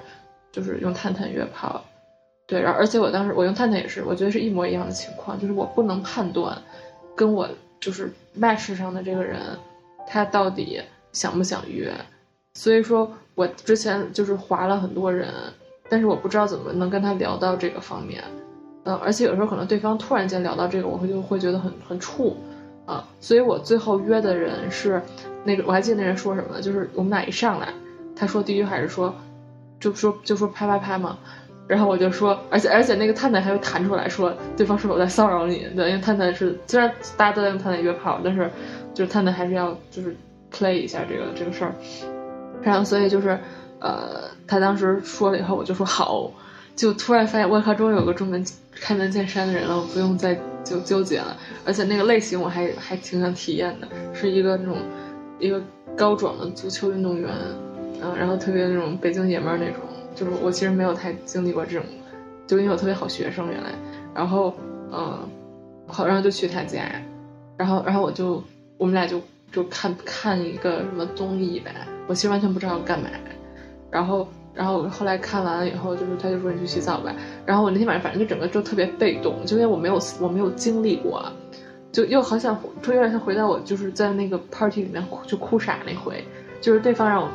[0.51, 1.81] 就是用探探约炮，
[2.47, 6.57] 对，然后而且我当时我用探探也是，我觉得是一模一样的情况，就是我不能判断，
[7.15, 7.47] 跟我
[7.79, 9.39] 就是 match 上的这个人，
[10.07, 10.81] 他到底
[11.11, 11.93] 想不想约，
[12.55, 15.27] 所以说我之前就是划了很多人，
[15.89, 18.23] 但是我不知道怎么能跟他聊到这个方面，
[18.85, 22.33] 嗯，而且有时候可能对方突然间聊到这个，我会就会觉得很很怵。
[22.85, 25.01] 啊，所以我最后约的人是
[25.43, 27.67] 那个，我还记得那人说什么，就是我们俩一上来，
[28.15, 29.13] 他说第一句还是说，
[29.77, 31.17] 就说就说啪啪啪嘛，
[31.67, 38.49] 然后我就说，而且而且那个探探还会弹出来说对方是否在骚扰你，对，因为探探是虽然大家都在用探探约炮，但是
[38.93, 40.15] 就是探探还是要就是
[40.51, 41.73] play 一下这个这个事儿，
[42.61, 43.37] 然后所以就是
[43.79, 46.31] 呃，他当时说了以后，我就说好。
[46.75, 51.35] 就突然发现，我靠，终于有个专门开门见山的人了，我不用再就纠结了。
[51.65, 54.77] 而且那个类型我还还挺想体验的，是一个那种
[55.39, 55.59] 一个
[55.95, 57.31] 高壮的足球运动员，
[57.99, 59.81] 嗯，然后特别那种北京爷们儿那种，
[60.17, 61.85] 就是我其实没有太经历过这种，
[62.45, 63.69] 就因为我特别好学生原来，
[64.13, 64.53] 然后
[64.91, 65.19] 嗯，
[65.87, 66.81] 好，然后就去他家，
[67.55, 68.43] 然后然后我就
[68.77, 71.71] 我们俩就就看看一个什么综艺呗，
[72.07, 73.07] 我其实完全不知道要干嘛，
[73.91, 74.27] 然后。
[74.57, 77.15] 然后后来看完了以后，就是他就说你去洗澡吧。
[77.45, 81.23] 然后我那天晚上反正就整个就特别被动，就因为我没有我没有经历过，
[81.91, 86.23] 就又好想就有点像回到我就是在那个 party 里面哭就哭傻那回，
[86.59, 87.29] 就是对方让我，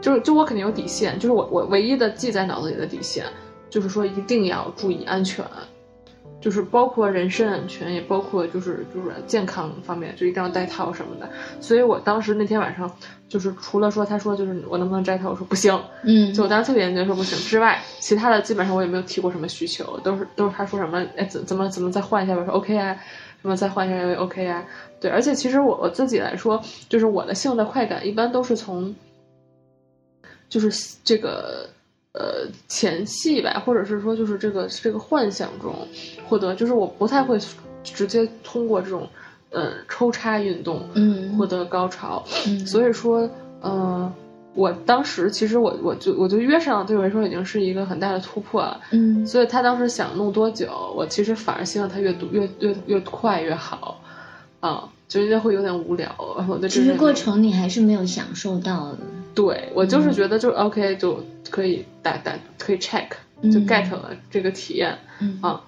[0.00, 3.24] 就是就我肯定有底线，就是我我唯一的记在脑子里的底线，
[3.70, 5.44] 就是说一定要注意安全。
[6.38, 11.28] 就是包括人身安全，也包括就是就是健康方面，就一定要戴套什么的。
[11.60, 12.88] 所以我当时那天晚上，
[13.26, 22.94] 就是除了说他说就是我能不能摘套，我说不行，嗯，就我当时特别坚决说不行之外，其他的基本上我也没有提过什么需求，都是都是他说什么哎怎怎么怎么再换一下，我说 OK 啊，
[23.40, 24.62] 什么再换一下也 OK 啊，
[25.00, 28.94] 对，而且其实我我自己来说，就是我的性的快感一般都是从，
[30.48, 31.68] 就是这个。
[32.18, 35.86] 呃，前戏吧，或者是说，就是这个这个幻想中
[36.26, 37.38] 获得，就是我不太会
[37.84, 39.06] 直接通过这种
[39.50, 43.28] 呃抽插运动，嗯，获得高潮，嗯，所以说，
[43.60, 44.10] 呃，
[44.54, 54.00] 我当时其实我我就我就约上，对我来说已经是一个很大的突破了，嗯，所以他当时想弄多久，我其实反而希望他越多越越越快越好，
[54.60, 58.98] 啊，就应该会有点无聊，然后的其实过程你还是没有享受到的。
[59.34, 63.08] 对我就是觉得就 OK 就可以打打可以 check
[63.42, 64.96] 就 get 了这个体验。
[65.42, 65.62] 啊，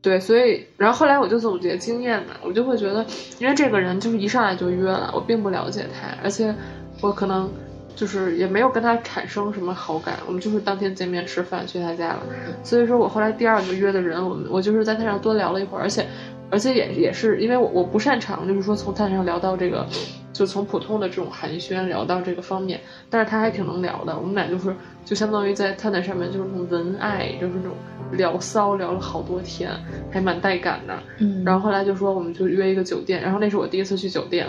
[0.00, 3.04] 对，所以然后后来我就总结经验嘛，我就会觉得，
[3.38, 6.54] 因为这个人就是一上来就约了，我并不了解他，而且
[7.02, 7.50] 我可能
[7.94, 12.22] 就是也没有跟他产生什么好感，我们就是当天见面吃饭去他家了，
[12.64, 16.06] 所以说我后来第二个约的人，我们我就是在他上多聊了一会儿，而且
[16.50, 19.86] 而且也也是因为我我不擅长就是说从探上聊到这个。
[20.32, 24.16] 就从普通的这种寒暄聊到这个方面，但是他还挺能聊的。
[24.16, 27.72] 我们俩就是就相当于在探探上面就是那种文爱，就是那种
[28.12, 29.70] 聊骚聊了好多天，
[30.10, 30.96] 还蛮带感的。
[31.18, 34.46] 嗯，然后后来就说我们就约一个酒店，然后那是我第一次去酒店，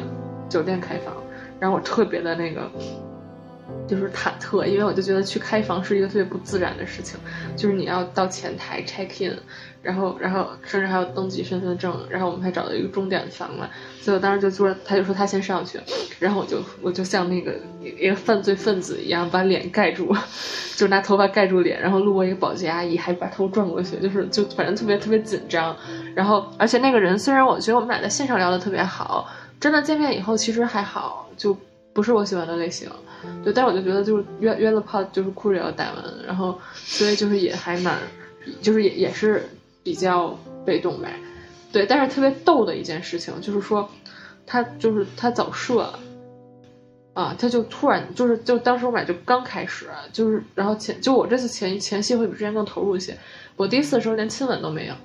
[0.48, 1.14] 酒店开房，
[1.60, 2.72] 然后我特别的那个。
[3.88, 7.20] 就是忐忑，因为我就觉得去开房是一个特别不自然的事情，
[7.56, 9.38] 就是你要到前台 check in，
[9.82, 13.70] 然后然后甚至还要登记身份证，然后我们还找到一个钟点房嘛，
[14.02, 15.80] 所以我当时就说，他就说他先上去，
[16.20, 20.16] 然后我就我就像那个一个犯罪分子一样把脸盖住，
[20.76, 25.76] 就拿头发盖住脸，然后路过一个保洁阿姨还把头转过去，就是就反正特别特别紧张，
[26.16, 29.28] 然后而且那个人虽然我觉得我们俩在线上聊的特别好，
[29.60, 31.58] 真的见面以后其实还好，就
[31.94, 32.90] 不是我喜欢的类型。
[33.44, 38.00] 对，但是我就觉得就是约约了炮就是裤子要戴完，然后所以就是也还蛮，
[38.62, 39.48] 就是也也是
[39.84, 41.14] 比较被动呗。
[41.72, 43.88] 对，但是特别逗的一件事情就是说，
[44.48, 45.94] 他就是他早射，
[47.14, 53.16] 啊，他就突然就是就当时我们俩就刚开始，就是然后前就我这次前前戏会比之前更投入一些，
[53.56, 54.96] 我第一次的时候连亲吻都没有，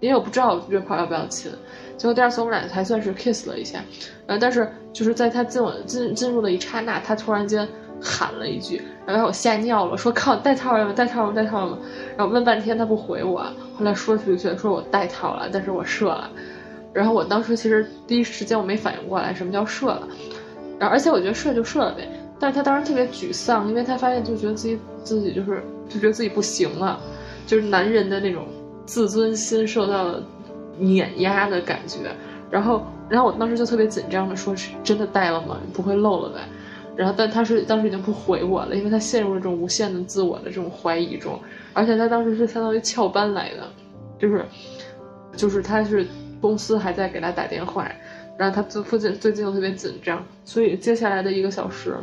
[0.00, 1.52] 因为我不知道约炮要不要亲。
[1.96, 3.82] 结果第二次我们俩才算是 kiss 了一下，
[4.26, 7.66] 呃，但是就是在他进我进进入的一刹那，他突然间
[8.00, 10.92] 喊了一句，然后把我吓尿了，说靠，带套了吗？
[10.92, 11.34] 带套了吗？
[11.34, 11.78] 带套了吗？
[12.16, 13.38] 然后问半天他不回我，
[13.76, 16.30] 后来说出去说我带套了，但是我射了，
[16.92, 20.06] 然后我当时其实第一时间我没反应过来什么叫射了，
[20.78, 22.06] 然后而且我觉得射就射了呗，
[22.38, 27.00] 但是他当时特别沮丧，因为他发现就觉得自己自己就是就觉得自己不行了，
[27.46, 28.46] 就是男人的那种
[28.84, 30.22] 自尊心受到了。
[30.78, 31.98] 碾压的感觉，
[32.50, 35.58] 然后，然后我当时就特别紧张的说：“是真的带了吗？
[35.72, 36.40] 不会漏了呗？”
[36.96, 41.38] 然后，但他是当时已经不回我了，因为他陷入了这种无限的自我的这种怀疑中，
[41.74, 43.68] 而且他当时是相当于翘班来的，
[44.18, 44.44] 就是，
[45.36, 46.06] 就是他是
[46.40, 47.86] 公司还在给他打电话，
[48.38, 51.94] 然后他最附近最近又特别紧张，所以接下来的一个小时，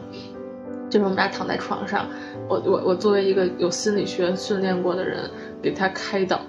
[0.92, 2.08] 就是我们俩躺在床上，
[2.48, 5.28] 我我我作为一个有心理学训练过的人，
[5.60, 6.40] 给他开导。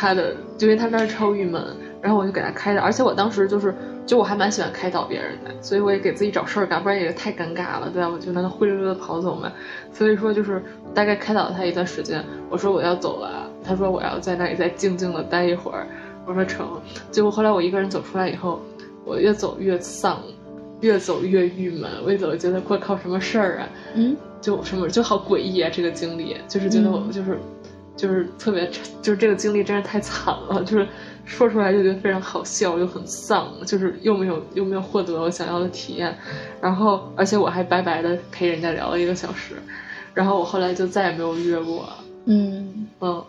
[0.00, 1.62] 他的，就因为他那儿超郁闷，
[2.00, 3.74] 然后我就给他开导，而且我当时就是，
[4.06, 8.08] 就我还蛮喜欢开导别人的，所以我也给自己找事儿干，不然也太尴尬了，对吧？
[8.08, 9.52] 我就让他灰溜溜的跑走嘛。
[9.92, 10.62] 所以说就是
[10.94, 15.86] 大概开导了他一段时间，我说我要走了，他说我要在那里再静静的待一会儿，
[16.24, 16.66] 我说成。
[17.10, 18.58] 结果后来我一个人走出来以后，
[19.04, 20.22] 我越走越丧，
[20.80, 23.68] 越走越郁闷，我越走觉得我靠什么事儿啊？
[23.94, 27.38] 嗯，就什么就好诡异啊，这个经历就是觉得我就是。
[27.96, 28.70] 就是特别，
[29.02, 30.86] 就是这个经历真是太惨了，就是
[31.24, 36.16] 说出来就觉得非常好笑，又很丧，就是又没有又没有获得我想要的体验，
[36.60, 39.54] 然后而且我还白白的陪人家聊了一个小时，
[40.14, 41.88] 然后我后来就再也没有约过。
[42.26, 43.24] 嗯，嗯，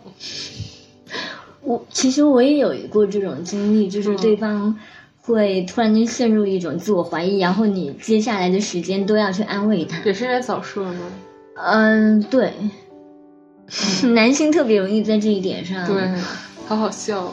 [1.62, 4.78] 我其实我也有过这种经历，就是对方
[5.22, 10.02] 会突然间陷入一种自我怀疑，然后你接下来的时间都要去安慰他。
[10.04, 11.00] 也是因为早射吗？
[11.56, 12.54] 嗯，对，
[14.14, 15.88] 男性特别容易在这一点上。
[15.88, 16.10] 对，
[16.68, 17.32] 好好笑。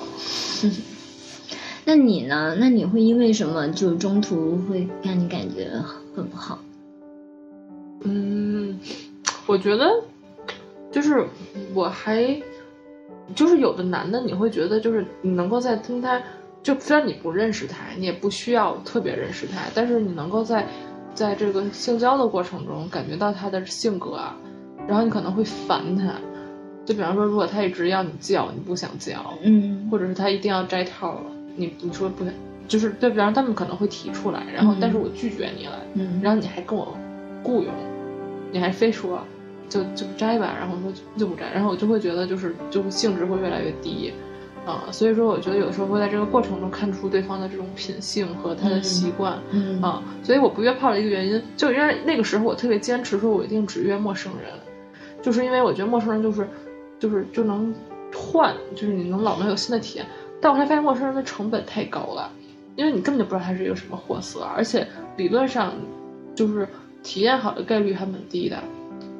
[1.84, 2.54] 那你呢？
[2.58, 5.70] 那你会因为什么就中途会让你感觉
[6.14, 6.58] 很不好？
[8.04, 8.78] 嗯，
[9.46, 9.88] 我觉得
[10.92, 11.26] 就是
[11.74, 12.40] 我还
[13.34, 16.22] 就是有的男的，你会觉得就是你能够在跟他，
[16.62, 20.68] 就虽然你不认识他，你也不需要特别认识他，但是你能够在
[21.14, 24.36] 在这个性交的过程中感觉到他的性格啊，
[24.86, 26.14] 然后你可能会烦他。
[26.88, 31.20] 就比方说，如果他一直要你叫，你不想叫，嗯，或者是他一定要摘套，
[31.54, 32.32] 你你说不想，
[32.66, 36.96] 就是对，比方他们可能会提出来，然后但是我拒绝你了，嗯，然后你还跟我
[37.42, 37.70] 雇佣，
[38.50, 39.22] 你还非说
[39.68, 44.10] 就就摘吧，然后说就不摘，然后我就会觉得就是就是兴致会越来越低，
[44.64, 49.78] 啊，所以说我觉得有时候会在这个过程中看出对方的这种品性和他的习惯，嗯。
[49.82, 54.50] 啊，所以我不约炮的一个原因，就因为那个时候我特别坚持说我一定只约陌生人，
[55.20, 56.48] 就是因为我觉得陌生人就是
[56.98, 57.74] 就是就能
[58.14, 60.06] 换，就是你能老能有新的体验，
[60.40, 62.30] 但我还发现陌生人的成本太高了，
[62.76, 65.72] 因为你根本就不知道他是一个什么货色，而且理论上
[66.34, 66.66] 就是
[67.02, 68.58] 体验好的概率还蛮低的，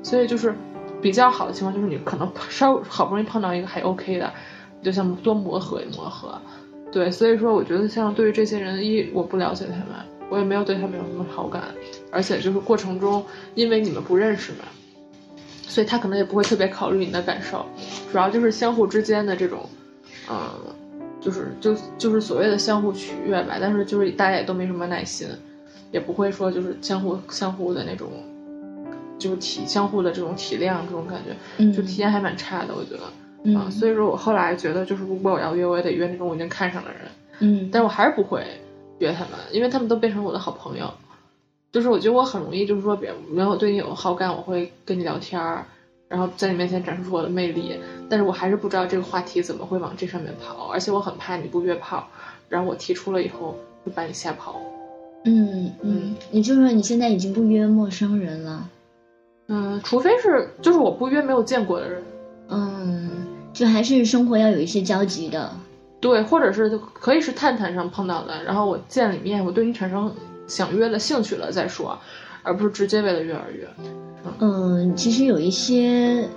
[0.03, 0.55] 所以就是
[1.01, 4.33] 比较好的情况就是你可能稍好不容易碰到一个还 OK 的，
[4.81, 6.41] 你就像多磨合一磨合，
[6.91, 11.63] 对，所以说我觉得像对于这些人，一我不了解他们，我也没有对他们有什么好感，
[12.11, 14.65] 而且就是过程中因为你们不认识嘛。
[15.69, 17.65] 所以他可能也不会特别考虑你的感受，
[18.11, 19.69] 主要就是相互之间的这种，
[20.31, 20.39] 嗯，
[21.21, 23.59] 就是就就是所谓的相互取悦吧。
[23.61, 25.29] 但是就是大家也都没什么耐心，
[25.93, 28.09] 也不会说就是相互相互的那种，
[29.19, 33.03] 就是体相互的这种体谅这种感觉，嗯就体验还蛮差的，我觉得。
[33.45, 37.01] 嗯啊，所以说我后来觉得，就是如果我要约，我也得约那种我已经看上的人，
[37.39, 38.43] 嗯，但是我还是不会
[38.99, 40.93] 约他们，因为他们都变成我的好朋友。
[41.71, 45.65] 就是我觉得我很容易，就是说别没有对你有好感，我会跟你聊天儿，
[46.09, 47.79] 然后在你面前展示出我的魅力，
[48.09, 52.09] 但是我还是不知道这个话题怎么会往这上面跑，而且我很怕你不约炮，
[52.49, 53.55] 然后我提出了以后
[53.85, 54.61] 会把你吓跑。
[55.25, 58.69] 嗯嗯，也就是说你现在已经不约陌生人了，
[59.49, 62.03] 嗯，除非是就是我不约没有见过的人，
[62.49, 63.11] 嗯，
[63.53, 65.53] 就还是生活要有一些交集的，
[66.01, 70.15] 对，或者是可以是探探上碰到的，然后我见了一面，我对你产生
[70.49, 72.01] 想约了兴趣了再说，
[72.43, 73.69] 而不是直接为了约而约。
[74.41, 76.29] 嗯，其实有一些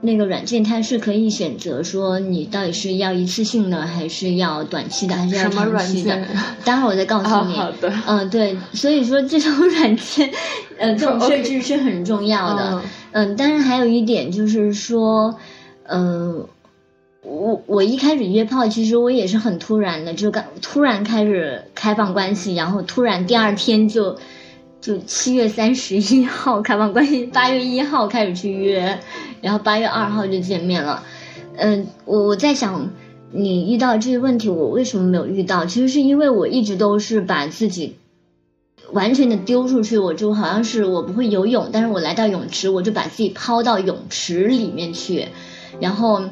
[0.00, 6.28] 那个软件，它是可以选择说你到底是要一次性的，还是要短期的，还是要什么软长期的件？
[6.64, 7.54] 待会儿我再告诉啊，你。
[7.54, 7.92] 好的。
[8.06, 10.30] 嗯，对，所以说这种 软件，
[10.78, 12.72] 呃，这种设 置是很重要的。
[12.72, 15.36] 嗯嗯，但是还有一点就是说，
[15.84, 16.46] 嗯、
[17.22, 24.18] 我我一开始约炮，其实我也是很突然的，就刚突然开始开放关系，然后突然第二天就
[24.80, 28.98] 就七月三十一号开放关系，八月一号开始去约，
[29.40, 31.02] 然后八月二号就见面了。
[31.56, 32.90] 嗯、我我在想。
[33.32, 35.64] 你遇到这些问题，我为什么没有遇到？
[35.64, 37.94] 其实是因为我一直都是把自己
[38.90, 45.28] 完全的丢出去，我就好像是我不会游泳，但是我来到泳池，我就把自己抛到泳池里面去，
[45.78, 46.22] 然后，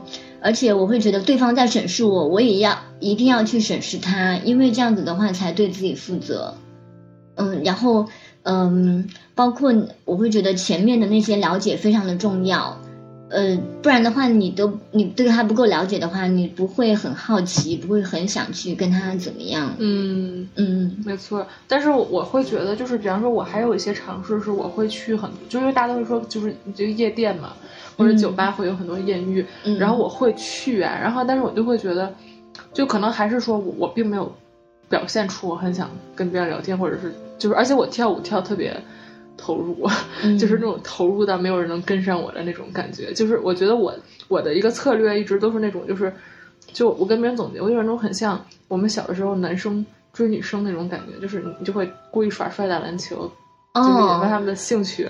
[0.41, 6.55] 而且我会觉得对方在审视我，我也要一定要去审视他，因为这样子的话才对自己负责。
[7.35, 8.07] 嗯，然后
[8.43, 9.73] 嗯，包括
[10.05, 12.79] 我会觉得前面的那些了解非常的重要。
[13.31, 19.75] 呃，不然的话，你都你对他不够了解的话，你不会很好奇，不会很想去跟他怎么样。
[19.79, 21.47] 嗯，嗯没错。
[21.67, 27.53] 但是我会觉得，就是比方说，我还有一些尝试是，我会去很，就因为大家都会说，就是你这个夜店嘛，
[27.99, 32.15] 或者酒吧会有很多艳遇，嗯然后我会去啊，然后但是我就会觉得，
[32.73, 34.33] 就可能还是说我我并没有
[34.89, 38.81] 表现出我很想跟别人聊天，或者是就是，而且我跳舞跳特别
[39.37, 39.77] 投入，
[40.23, 43.13] 嗯 就是那种投入到没有人能跟上我的那种感觉。
[43.13, 43.93] 就是我觉得我
[44.29, 46.13] 我的一个策略一直都是那种，就是
[46.73, 53.31] 就我跟别人总结，我有一种很像我们小的时候男生追女生那种感觉，就是你就会故意耍帅打篮球，
[53.75, 55.09] 就是引发他哦们的兴趣。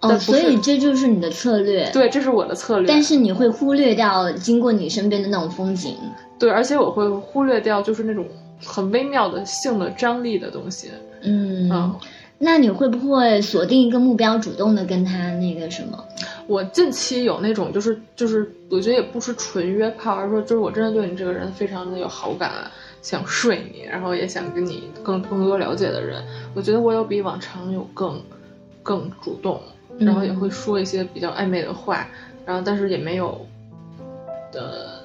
[0.00, 1.90] 但哦，所以这就是你的策略。
[1.92, 2.88] 对，这是我的策略。
[2.88, 5.96] 但是你会忽略掉经过你身边的那种风景。
[6.38, 8.26] 对，而且我会忽略掉就是那种
[8.64, 10.90] 很微妙的性的张力的东西。
[11.22, 11.94] 嗯，嗯，
[12.38, 16.02] 那你会不会锁定一个目标，主动的跟他那个什么？
[16.46, 22.50] 我近期有那种就是就是，我觉得也不是纯约炮，而是说就是我真的对你这个人非常的有好感，
[23.02, 26.24] 想睡你，然后也想跟你更更多了解的人。
[26.54, 28.18] 我觉得我有比往常有更
[28.82, 29.60] 更主动，
[30.00, 32.06] 然后也会说一些比较暧昧的话，
[32.44, 33.40] 然后但是也没有
[34.50, 35.02] 的，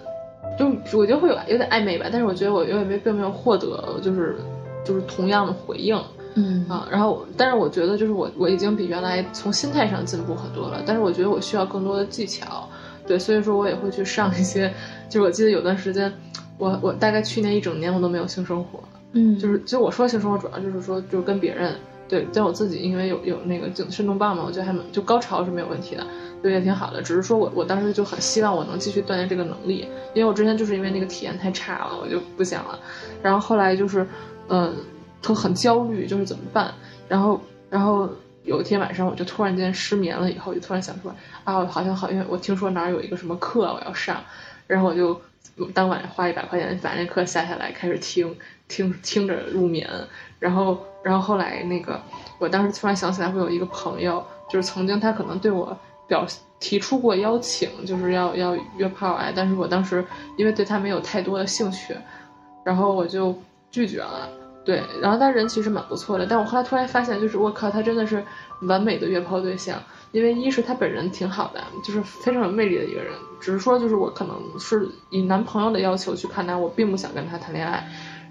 [0.58, 4.36] 就我觉得会有有点暧昧吧，但是我觉得我有点没并没有获得就是
[4.84, 5.96] 就是同样的回应。
[6.36, 6.66] 嗯。
[6.68, 12.68] 啊，然后，但是我觉得就是我我已经比原来从心态上进步很多了，但是我觉得我需要更多的技巧，
[13.08, 14.70] 对，所以说我也会去上一些，
[15.08, 16.12] 就是我记得有段时间，
[16.58, 18.80] 我我大概去年一整年我都没有性生活，
[19.14, 21.74] 嗯，就是就我说性生活主要就是说就是跟别人，
[22.08, 26.06] 对，但我自己因为有有那个就肾动棒嘛，我觉得还蛮就高潮是没有问题的，
[26.42, 32.80] 对，也挺好的，只是说我我当时就很希望我能继续锻炼这个能力，因为我之前就是因为那个体验太差了，我就不想了，
[33.22, 34.08] 然后后来就是，
[34.50, 34.74] 嗯。
[35.28, 36.72] 都很焦虑，就是怎么办？
[37.10, 38.08] 然后，然后
[38.44, 44.24] 有一天晚上，我就突然间失眠了，以后就突然想出来啊，好像好，因为我听说哪儿有一个什么课我要上，
[44.68, 45.20] 然后我就
[45.74, 48.38] 当晚花一百块钱把那课下下来，开始听，
[48.68, 49.90] 听听着入眠。
[50.40, 52.00] 然后，然后后来那个，
[52.40, 55.78] 我当时突然想起来，会有一个朋友，就是曾经他可能对我
[56.08, 56.26] 表
[56.60, 60.06] 提出过邀请，就是要要约炮哎，但是我当时
[60.38, 61.96] 因为对他没有太多的兴趣，
[62.64, 63.36] 然后我就
[63.72, 64.30] 拒绝了。
[64.64, 68.24] 对，然后他人其实蛮不错的，但我后来突然发现，就是我靠，他真的是
[68.64, 69.78] 完美的约炮对象。
[70.12, 73.12] 因为一是他本人挺好的，就是非常有魅力的一个人，
[73.42, 77.86] 只是说就是我可能是以男朋友的要求去看待，我并不想跟他谈恋爱。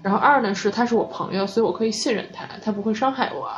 [0.05, 3.49] 然后二呢是他是我朋友，所以我可以信任他，他不会伤害我。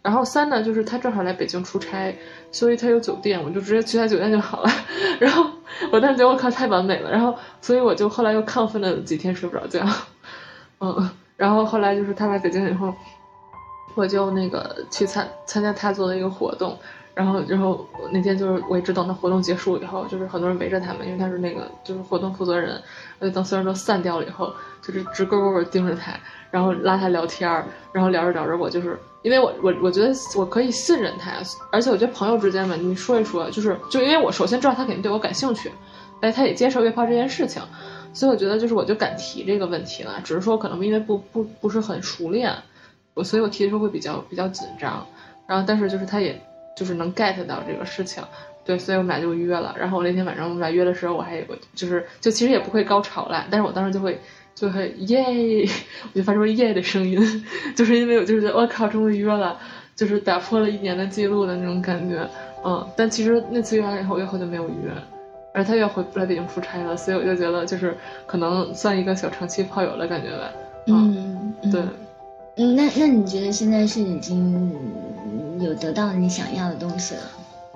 [0.00, 2.16] 然后三呢就是他正好来北京出差，
[2.50, 4.70] 所以他有酒店，我就直接去他酒店就好了。
[5.20, 5.44] 然后
[5.92, 9.86] 我当时觉得我靠太完美了，然后所以我就后来又亢奋了几天睡不着觉，
[10.80, 11.10] 嗯。
[11.36, 12.94] 然后后来就是他来北京以后，
[13.94, 16.78] 我就那个去参参加他做的一个活动，
[17.16, 22.78] 然后然后那天就是我一直等他活动结束以后，就是很多人围着他们，因为他是那个就是活动负责人，
[23.18, 24.52] 我就等所有人都散掉了以后，
[24.82, 26.12] 就是直勾勾的盯着他，
[26.50, 31.32] 然后拉他聊天儿，然后聊着聊着我就是因为我我我觉得我可以信任他，
[31.72, 35.72] 而且我觉得朋友之间嘛，你说一说就是就因为我首先知道他肯定对我感兴趣，
[36.20, 37.62] 哎，他也接受约炮这件事情。
[38.12, 42.54] 所以我觉得就是我就敢提这个问题了，只是说可能因为不不不是很熟练，
[43.12, 45.06] 我所以我提的时候会比较比较紧张，
[45.46, 46.40] 然后但是就是他也
[46.76, 48.22] 就是能 get 到这个事情，
[48.64, 49.74] 对，所以我们俩就约了。
[49.76, 54.20] 然后我那天晚上我们俩约的时候，我还有个就是就其实也不会高潮了，但是我当时就会
[54.54, 55.24] 就会耶，
[56.12, 57.18] 我就发出耶的声音，
[57.74, 59.58] 就是因为我就是我靠，终于约了，
[59.96, 62.28] 就是打破了一年的记录的那种感觉，
[62.64, 64.90] 嗯，但其实那次约完以后，我以后就没有约。
[65.54, 67.96] 而他又回来北京出差了，所以我就觉得就是
[68.26, 70.52] 可能算一个小长期炮友的感觉吧。
[70.86, 71.80] 嗯，对。
[72.56, 74.72] 嗯，那那你觉得现在是已经
[75.60, 77.20] 有得到你想要的东西了？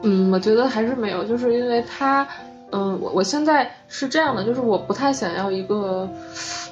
[0.03, 2.27] 嗯，我觉得还是没有，就是因为他，
[2.71, 6.09] 嗯，我我现在是这样的，就是我不太想要一个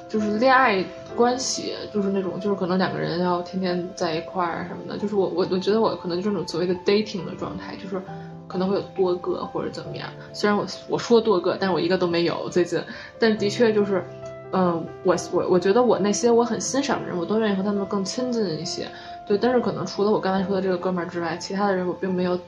[0.09, 0.83] 就是恋爱
[1.15, 8.01] 关系，就是那种就是可能两个人要天天在一块儿什么的，就是我我我觉得我可能就是那种所谓的 dating 的状态，就是。
[8.49, 12.81] 可能会有多个或者怎么样，虽然我我说多个，但是我一个都没有最近，
[13.19, 14.03] 但的确就是，
[14.51, 18.87] 嗯，我我我觉得我那些我很欣赏的人，我都愿意和他们更亲近一些，
[19.27, 22.39] 对，但是可能除了我刚才说的这个哥们儿之外，其他的人我并没有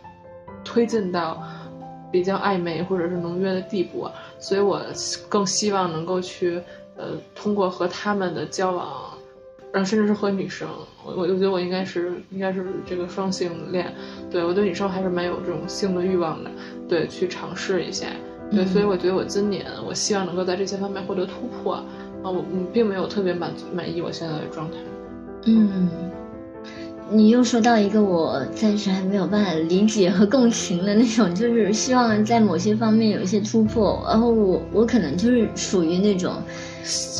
[0.63, 1.41] 推进到
[2.11, 4.81] 比较暧昧或者是能约的地步，所以我
[5.29, 6.61] 更希望能够去，
[6.97, 8.87] 呃，通过和他们的交往。
[9.73, 10.67] 然后甚至是和女生，
[11.05, 13.89] 我我就觉得我应该是应该是这个双性恋，
[14.29, 16.51] 对我对女生还是蛮有这种性的欲望的，
[16.89, 18.07] 对，去尝试一下，
[18.51, 21.85] 对，所以我觉得我今年我希望能够在这些方面获得突破，啊，
[22.23, 22.43] 我
[22.73, 24.77] 并没有特别满足满意我现在的状态，
[25.45, 25.89] 嗯，
[27.09, 36.33] 你又说到一个我暂时还没有办法理解和共情的那种，就是希望在某些方面有一些突破，然后我我可能就是属于那种。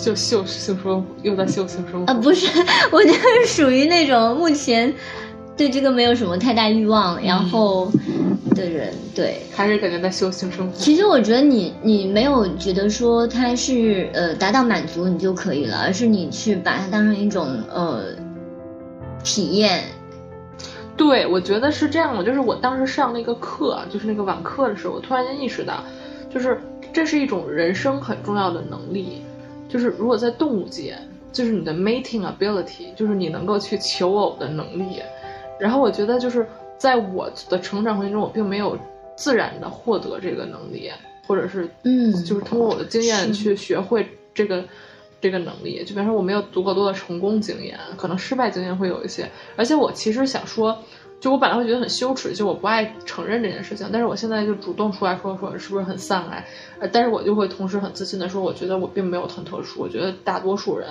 [0.04, 2.14] 就秀性生活，又在秀性生活啊！
[2.16, 2.48] 不是，
[2.92, 4.92] 我就是属于那种目前
[5.56, 7.92] 对这个没有什么太大欲望，然后
[8.52, 8.94] 的人。
[9.16, 10.74] 对，还是感觉在修行生活。
[10.78, 18.06] 其实我觉得你，你没有觉得说他是呃达到满足你就可以了，而是你去把它当成一种呃
[19.24, 19.84] 体验。
[20.96, 22.24] 对，我觉得是这样的。
[22.24, 25.84] 就是我当时上那个课，就是那个网课的时候，我突然间意识到，
[26.30, 26.60] 就是
[26.94, 29.24] 这是一种人生很重要的能力。
[29.68, 30.98] 就是如果在动物界，
[31.32, 35.02] 就是你的 mating ability，就是你能够去求偶的能力。
[35.58, 36.46] 然后我觉得就是
[36.82, 38.76] 在我的成长环境中，我并没有
[39.16, 40.90] 自然的获得这个能力，
[41.28, 44.64] 或者是嗯，就是通过我的经验去学会这个
[45.22, 45.84] 这个能力。
[45.84, 49.30] 就比方说我没有足够多的成功经验，可能失败经验会有一些。
[49.56, 50.76] 而且我其实想说。
[51.22, 56.44] 就我本来会觉得很羞耻，就我不爱承认这件事情，但是我现在就主动出来说说，是不是很丧爱？
[56.80, 60.90] 呃，但是我就会同时很自信的说，我觉得我并没有很特殊，我觉得大多数人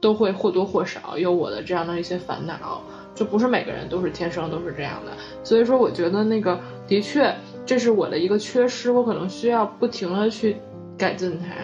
[0.00, 2.82] 都会或多或少有我的这样的一些烦恼，
[3.14, 5.12] 就不是每个人都是天生都是这样的。
[5.44, 7.34] 所以说，我觉得那个的确
[7.64, 10.56] 这是我的一个缺失，我可能需要不停的去
[10.96, 11.54] 改进它。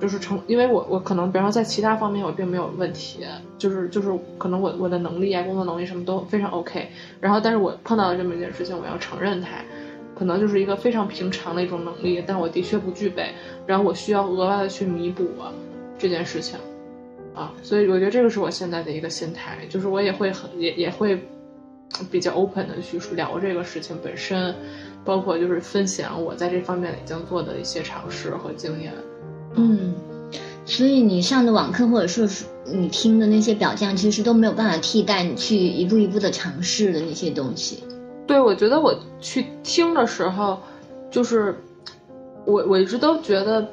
[0.00, 3.24] 就是成，因为我我可能，比方说在其他方面我并没有问题，
[3.56, 6.88] 就是就是可能我我的能力啊，工作能力什么都非常 OK，
[7.20, 9.48] 然后但是我碰到了这么一件事情，我要承认它，
[10.18, 13.30] 可能就是一个非常平常的一种能力，但我的确不具备，
[13.64, 15.24] 然后我需要额外的去弥补
[15.96, 16.58] 这件事情，
[17.34, 21.18] 啊，所以我觉得这个是我现在的一个心态，就是我也会很也也会
[22.10, 24.54] 比较 open 的去聊这个事情本身，
[25.04, 28.92] 包括就是分享我在这方面已经做的一些尝试和经验。
[29.54, 29.94] 嗯，
[30.64, 37.82] 所以你上的网课，或者说是你听的那些表象，其实都没有办法替代你去一步一步的尝试的那些东西。
[38.26, 40.58] 对，我觉得我去听的时候，
[41.10, 41.54] 就是
[42.44, 43.66] 我我一直都觉得，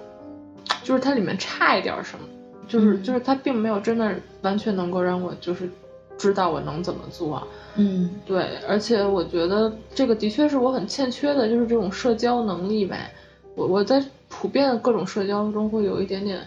[0.84, 2.26] 就是它里面差一点什么，
[2.70, 5.70] 就是就是他并没有真的完全能够让我就是
[6.18, 7.46] 知道我能怎么做。
[7.76, 13.12] 嗯，对，而且我觉得这个的确是我很欠缺的，就是这种社交能力呗。
[13.56, 14.02] 我我在。
[14.32, 16.40] 普遍的各种社交中会有一点点，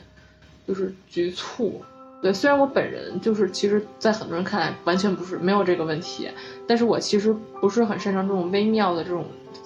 [0.69, 1.83] 就是局促。
[2.23, 6.29] 对，虽然我本人就是，其实，在很多人看来完全不是没有这个问题，
[6.65, 9.25] 但是我其实不是很擅长这种微妙的这种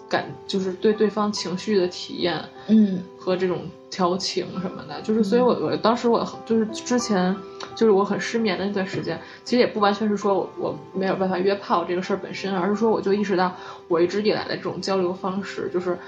[0.09, 5.01] 感，就是对对方情绪的体验，嗯，和这种调情什么的。
[5.03, 7.35] 就是，所以我我当时我就是之前
[7.75, 13.53] 就是我很失眠的那段时间，其实也不完全是说我我没有办法约炮这个事儿本身，而是说我就意识到
[13.89, 15.99] 我一直以来的这种交流方式就是。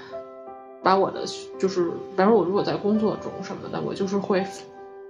[0.81, 1.25] 把我的
[1.59, 4.41] 就是，比方说，我如果在工作中什么的，我就是会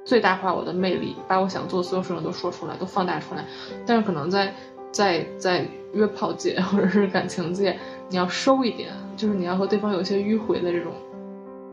[0.03, 3.45] 最大化我的魅力，把我想做所有事情都说出来，都放大出来。
[3.85, 4.51] 但是可能在
[4.91, 7.77] 在在约炮界 或者是感情界，
[8.09, 10.91] 你要收一点，就是你要和对方有一些迂回的这种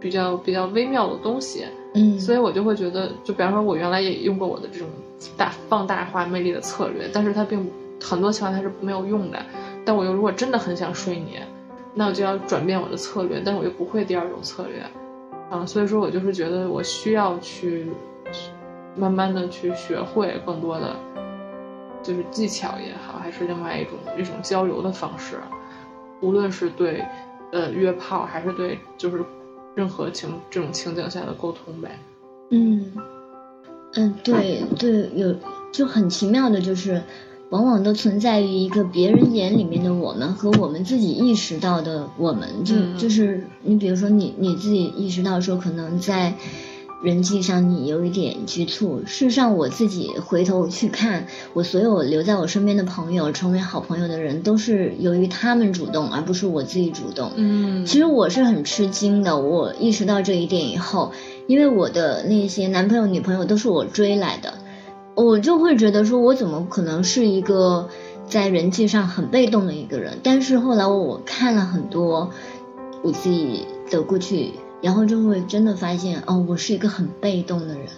[0.00, 1.64] 比较比较微妙的东西。
[1.94, 4.88] 嗯，所以我就会觉得，就比方说，我原来也用过我的这种
[5.36, 7.70] 大放大化魅力的策略，但是它并
[8.02, 9.38] 很多情况它是没有用的。
[9.84, 11.38] 但我又如果真的很想睡你。
[11.98, 14.82] 那我就要转变我的策略，但是我又不会第二种策略，
[15.48, 17.86] 啊，所以说我就是觉得我需要去
[18.94, 20.94] 慢慢的去学会更多的，
[22.02, 25.38] 就是技巧也好，还是另外一种一种交流的方式，
[26.20, 27.02] 无论是对，
[27.50, 29.24] 呃，约炮还是对就是
[29.76, 31.96] 任何情这种情景下的沟通呗。
[32.50, 32.92] 嗯，
[33.94, 35.36] 嗯，对对，有
[35.70, 37.00] 就很奇妙的就是。
[37.50, 46.34] 往往都存在于一个别人眼里面的我们和我们自己意识到的我们，就就是你比如说你你自己意识到说可能在
[47.06, 57.30] 人际上你有一点局促，事实上我自己回头去看，我所有留在我身边的朋友成为好朋友的人，都是由于他们主动，而不是我自己主动。
[57.36, 61.12] 嗯，其实我是很吃惊的，我意识到这一点以后，
[61.46, 64.54] 因为我的那些男朋友女朋友都是我追来的。
[65.14, 67.88] 我就会觉得说，我怎么可能是一个
[68.28, 70.18] 在人际上很被动的一个人？
[70.24, 72.32] 但是后来我看了很多
[73.04, 74.54] 我自己的过去，
[74.86, 77.88] 然后就会真的发现，哦，我是一个很被动的人。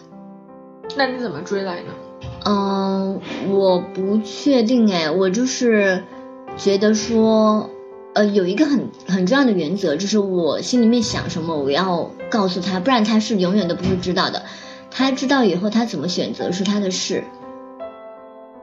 [0.97, 1.93] 那你怎么追来呢？
[2.47, 3.21] 嗯，
[3.51, 6.03] 我不确定哎，我就是
[6.57, 7.69] 觉得说，
[8.15, 14.45] 呃，有一个很很重要的原则，就是我心里面想什么，我要告诉他，不然他是永远都不会知道的。
[14.91, 17.23] 他知道以后他怎么选择是他的事，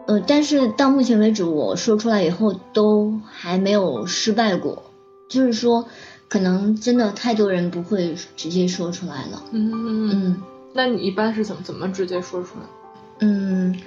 [0.08, 4.82] 呃，但是到目前为止我说出来以后都还没有失败过，
[5.30, 5.86] 就是说，
[6.36, 9.42] 可能真的太多人不会直接说出来了。
[9.52, 9.72] 嗯
[10.12, 10.42] 嗯，
[10.74, 12.66] 那你一般是怎么怎么直接说出来？
[13.20, 13.80] 嗯，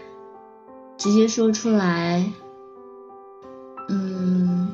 [0.96, 2.32] 直接说出来，
[3.90, 4.72] 嗯，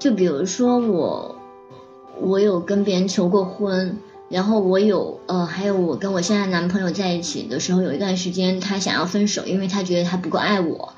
[0.00, 1.36] 就比如说我，
[2.20, 3.96] 我有跟别人求过婚。
[4.28, 10.94] 然后我有呃，还有我跟我现在男朋友在一起的时候，有一段时间他想要分手，因为他觉得他不够爱我。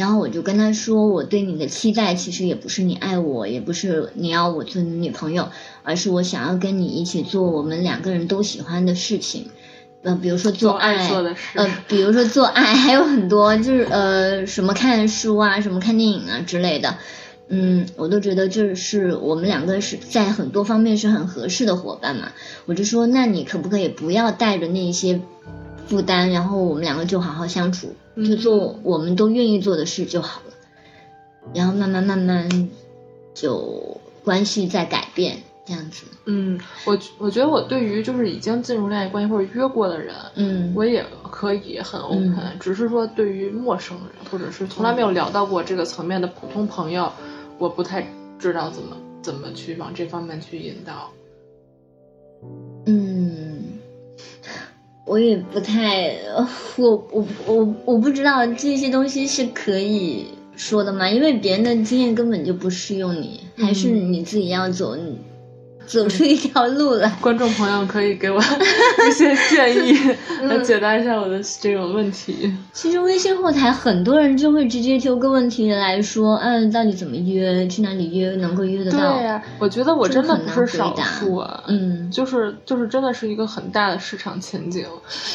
[0.00, 5.50] 然后我就跟他说，我对你的期待其实也不是你爱我，也不是你要我做你女朋友，
[5.82, 9.50] 而是我想要跟你一起做我们两个人都喜欢的事情，
[10.02, 11.06] 呃，比如说做爱，
[11.54, 16.96] 呃，比如说做爱， 还有很多就是呃，什么看书啊，什么看电影啊之类的。
[17.52, 22.30] 嗯，我都觉得就是我们两个是在很多方面是很合适的伙伴嘛。
[22.64, 25.20] 我就说，那你可不可以不要带着那些
[25.90, 30.54] 负担，然后我们两个就好好相处，就做我们都愿意做的事就好了。
[31.52, 32.70] 然后慢慢慢慢
[33.34, 36.06] 就关系在改变，这样子。
[36.26, 47.12] 嗯，我我觉得我对于就是已经进入恋爱关系或者约过的人，嗯，我也可以很 open，只是说对于陌生人或者是从来没有聊到过这个层面的普通朋友。
[47.58, 48.06] 我不太
[48.38, 51.10] 知道怎么怎么去往这方面去引导。
[55.10, 56.14] 我也不太，
[56.76, 61.10] 我我我我不知道这些东西是可以说的吗？
[61.10, 64.94] 因为别人的经验根本就不适用你，还是你自己要走
[65.86, 67.10] 走出一条路来。
[67.20, 68.40] 观众朋友可以给我
[69.08, 69.98] 一些建议，
[70.42, 72.52] 来解答一下我的这种问题。
[72.72, 78.98] 其实微信后台很多人就会直接就个问题来说，嗯，到底怎么约，去哪里约能够约得到？
[79.16, 84.84] 对呀、我觉得我真的不是少数啊，嗯就是就是真的是一个很大的市场前景。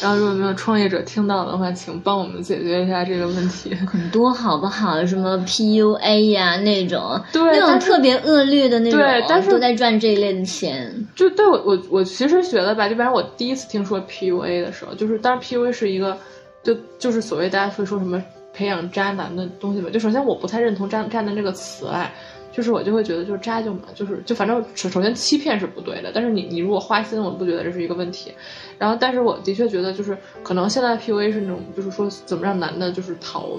[0.02, 3.74] 然后如果没有创业者听到的话，请帮我们解决一下这个问题。
[3.90, 5.04] 很多好不好？
[5.06, 11.06] 什么 PUA 呀、那种，对那种特别恶劣的那种，对但是都在赚这一类的钱。
[11.14, 16.16] 就对我我我其实觉得吧，就比方我第一次听说 PUA 的时候，就是当然 PUA 是一个，
[16.62, 18.22] 就就是所谓大家会说什么
[18.52, 19.90] 培养渣男的东西吧。
[19.90, 22.12] 就首先我不太认同渣渣男这个词哎，
[22.52, 28.32] 就是我就会觉得就是渣就嘛，就是就反正首首先欺骗是不对的，但是你你如果花心，我不觉得这是一个问题。
[28.78, 33.50] 然后但是我的确觉得就是可能现在 PUA 是那种就是说怎么让男的就是讨。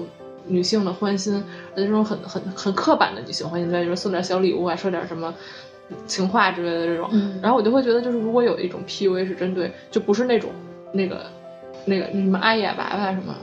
[0.50, 5.34] 女性的欢心，那种很很很刻板的女性欢心，比如说送点小礼物啊，说点什么
[6.06, 10.50] 情话之类的这种，嗯然后我就会觉得，就是如果有一种 PUA 是针对，就不是那种
[10.92, 11.26] 那个
[11.84, 13.34] 那个什么阿雅娃娃什么，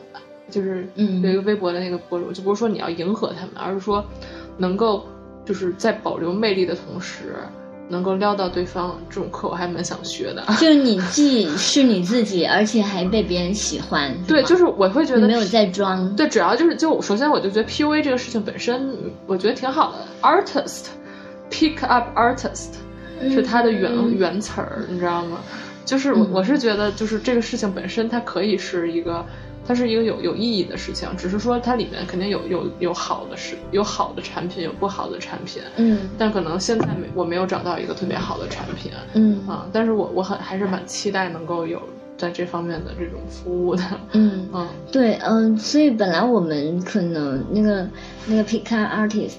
[0.50, 4.06] 就是嗯有一个微博的那个博主，就不是说你要迎合他们，而是说
[4.58, 5.06] 能够
[5.46, 7.36] 就是在保留魅力的同时，
[7.88, 10.44] 能够撩到对方，这种课我还蛮想学的。
[10.60, 14.12] 就是你 既是你自己，而且还被别人喜欢。
[14.28, 16.16] 对，就是我会觉得你没有在装。
[16.16, 18.96] 对，主要就是就首先我就觉得 PUA 这个事情本身，
[19.28, 19.98] 我觉得挺好的。
[20.22, 20.86] Artist
[21.50, 22.74] pick up artist
[23.30, 24.16] 是它的原、嗯。
[24.18, 25.40] 原词儿，你知道吗？
[25.86, 26.32] 就是我嗯。
[26.32, 29.26] 我是觉得就是这个事情本身它可以是一个。
[29.68, 36.08] 它是一个有有意义的事情，只是说它里面肯定有有有好的事，有好的产品，有不好的产品，嗯。
[36.20, 38.92] 但可能现在没我没有找到一个特别好的产品。
[39.16, 39.42] 嗯。
[39.48, 41.82] 啊，但是我我很还是蛮期待能够有
[42.26, 44.68] 在这方面的这种服务的，嗯， 嗯。
[44.92, 47.88] 对，嗯，所以本来我们可能那个
[48.26, 49.34] 那个 pick up artist，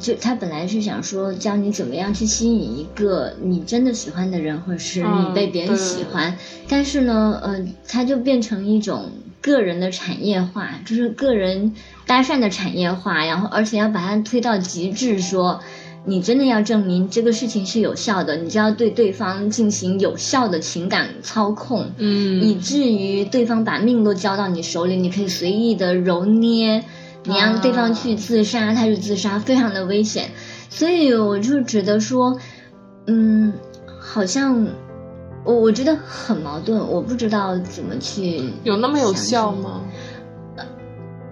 [0.00, 6.36] 就他本来是想说教你怎么样去吸引一个你真的喜欢的人，或者是你嗯被别人喜欢，
[6.68, 11.74] 但是呢，嗯，它就变成一种个人的产业化，就是个人
[12.06, 15.60] 搭讪的产业化，然后而且要把它推到极致，说。
[16.04, 26.82] 你真的要证明这个事情是有效的，你就要对对方进行有效的情感操控，嗯以至于对方把命都交到你手里，你可以随意的揉捏，
[27.24, 30.30] 你让对方去自杀，他就自杀，非常的危险。
[30.68, 32.36] 所以我就觉得说，
[33.06, 33.52] 嗯，
[34.00, 34.66] 好像
[35.44, 39.82] 我我觉得很矛盾，我不知道怎么去有那么有效清吗？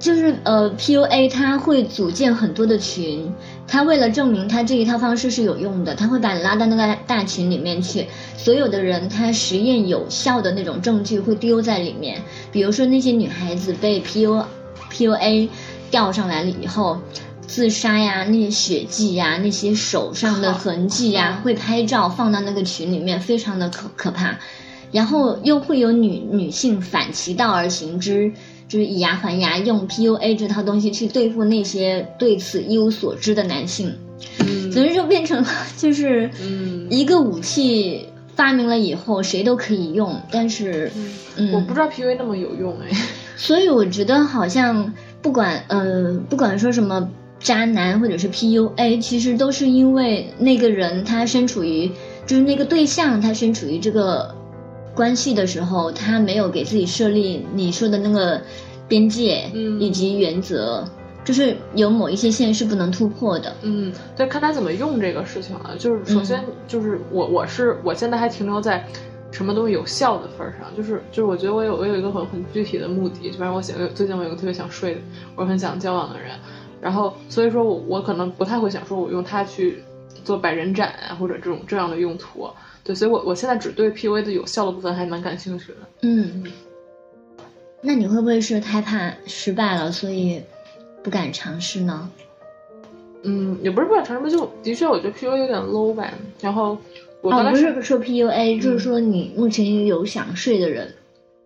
[0.01, 3.33] 就是呃，PUA 他会组建很多的群，
[3.69, 14.43] 他为了证明他这一套方式是有用的，他会把你拉到那个大群里面去，所有的人他实验有效的那种证据会丢在里面，比如说那些女孩子被 PU
[14.91, 15.49] PUA
[15.91, 16.99] 钓上来了以后。
[17.47, 24.39] 自杀呀，那些血迹呀，那些手上的痕迹呀，会拍照放到那个群里面，非常的可可怕。
[24.93, 28.33] 然后又会有女女性反其道而行之，
[28.71, 33.93] 就是以牙还牙，用 PUA 这套东西去对付那些对此一无所知的男性，
[34.39, 34.71] 嗯。
[34.71, 36.87] 总之就变成了就是嗯。
[36.89, 38.07] 一个武器
[38.37, 40.93] 发明了以后谁都可以用，但是
[41.37, 42.97] 嗯，我不知道 PUA 那么有用哎。
[43.37, 47.11] 所以我觉得好像不管呃不管说什么
[47.41, 51.91] 渣男或者是 PUA，其实都是因为那个人他身处于
[52.25, 54.33] 就是那个对象他身处于这个
[55.01, 58.39] 关系的时候，他没有给自己设立你说的那个
[58.87, 60.85] 边界嗯以及原则，
[61.25, 63.57] 就是有某一些线是不能突破的。
[63.63, 65.75] 嗯，对，看他怎么用这个事情了。
[65.79, 68.85] 就是首先就是我我是我现在还停留在
[69.31, 75.01] 什么东西有效的份儿上，就是就是我觉得我有我有一个很很具体的目的，就比方我想最近我有个特别想睡的，
[75.35, 76.33] 我很想交往的人，
[76.79, 79.83] 然后所以说我我可能不太会想说我用它去
[80.25, 82.49] 做百人斩啊或者这种这样的用途。
[82.83, 85.79] 对，所以我我现在只对 PUA 的有效的部分还蛮感兴趣的。
[86.03, 86.45] 嗯，
[87.83, 90.43] 那你会不会是太怕失败了，所以
[91.03, 92.11] 不敢尝试呢？
[93.23, 96.11] 嗯，也不是不敢尝试吧，就的确我觉得 PUA 有点 low 吧。
[96.41, 96.79] 然后
[97.21, 100.95] 我哦不是说 PUA，、就是说你目前有想睡的人，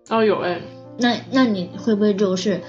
[0.09, 0.61] 哦有哎，
[0.99, 2.61] 那那你会不会就是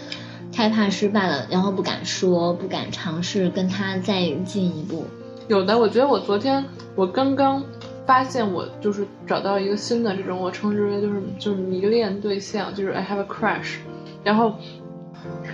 [0.51, 5.05] 太怕失败了，然后不敢说，不敢尝试跟他再进一步？
[5.47, 6.63] 有的，我觉得我昨天
[6.95, 7.63] 我刚刚
[8.05, 13.75] 发现我就是找到一个新的这种我称之为就是就是迷恋对象，就是 I have a crush，
[14.23, 14.55] 然后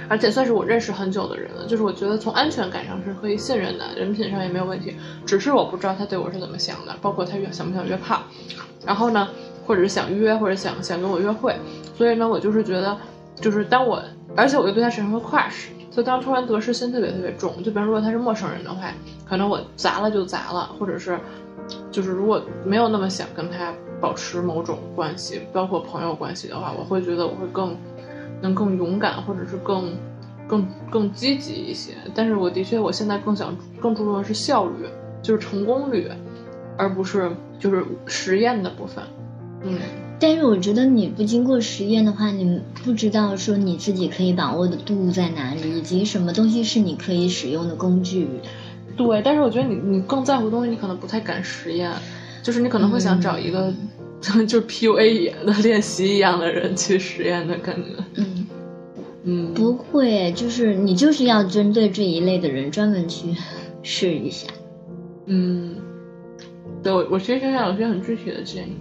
[0.07, 8.21] 而且算是我认识很久的人了，就是我觉得从安全感上是可以信任的，人品上也没有问题，只是我不知道他对我是怎么想的，包括他约想不想约炮，
[8.85, 9.27] 然后呢，
[9.67, 11.53] 或者是想约或者想想跟我约会，
[11.97, 12.97] 所以呢，我就是觉得
[13.41, 14.01] 就是当我
[14.37, 15.67] 而且我又对他产生了 crush。
[15.91, 18.91] 所以当突然得失心特别特别重，就比方说他是陌生人的话，
[19.25, 21.19] 可能我砸了就砸了，或者是
[21.91, 27.75] 就是如果没有那么想跟他保持某种关系，包括朋友关系的话，我会觉得我会更
[28.41, 29.91] 能更勇敢，或者是更
[30.47, 31.93] 更更积极一些。
[32.15, 34.87] 但是我的确，我现在更想更注重的是效率，
[35.21, 36.09] 就是成功率，
[36.77, 37.29] 而不是
[37.59, 39.03] 就是实验的部分。
[39.63, 39.77] 嗯，
[40.21, 48.27] 但是我觉得你不经过实验的话，你不知道说你自己可以把握的度在哪里，以及什么东西是你可以使用的工具。
[48.95, 51.91] 对，但是我觉得你你更在乎的东西，你可能不太敢实验，
[52.43, 53.73] 就是你可能会想找一个，
[54.21, 58.03] 就是 PUA 的练习一样的人去实验的感觉。
[58.17, 58.47] 嗯
[59.23, 63.35] 嗯，不会，就是你就是要针对这一类的人专门去
[63.81, 64.47] 试一下。
[65.25, 65.75] 嗯，
[66.83, 68.73] 对我我其实现在有些很具体的建议。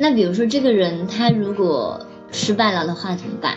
[0.00, 2.00] 那比如说这个人他如果
[2.32, 3.54] 失败了的话怎么办？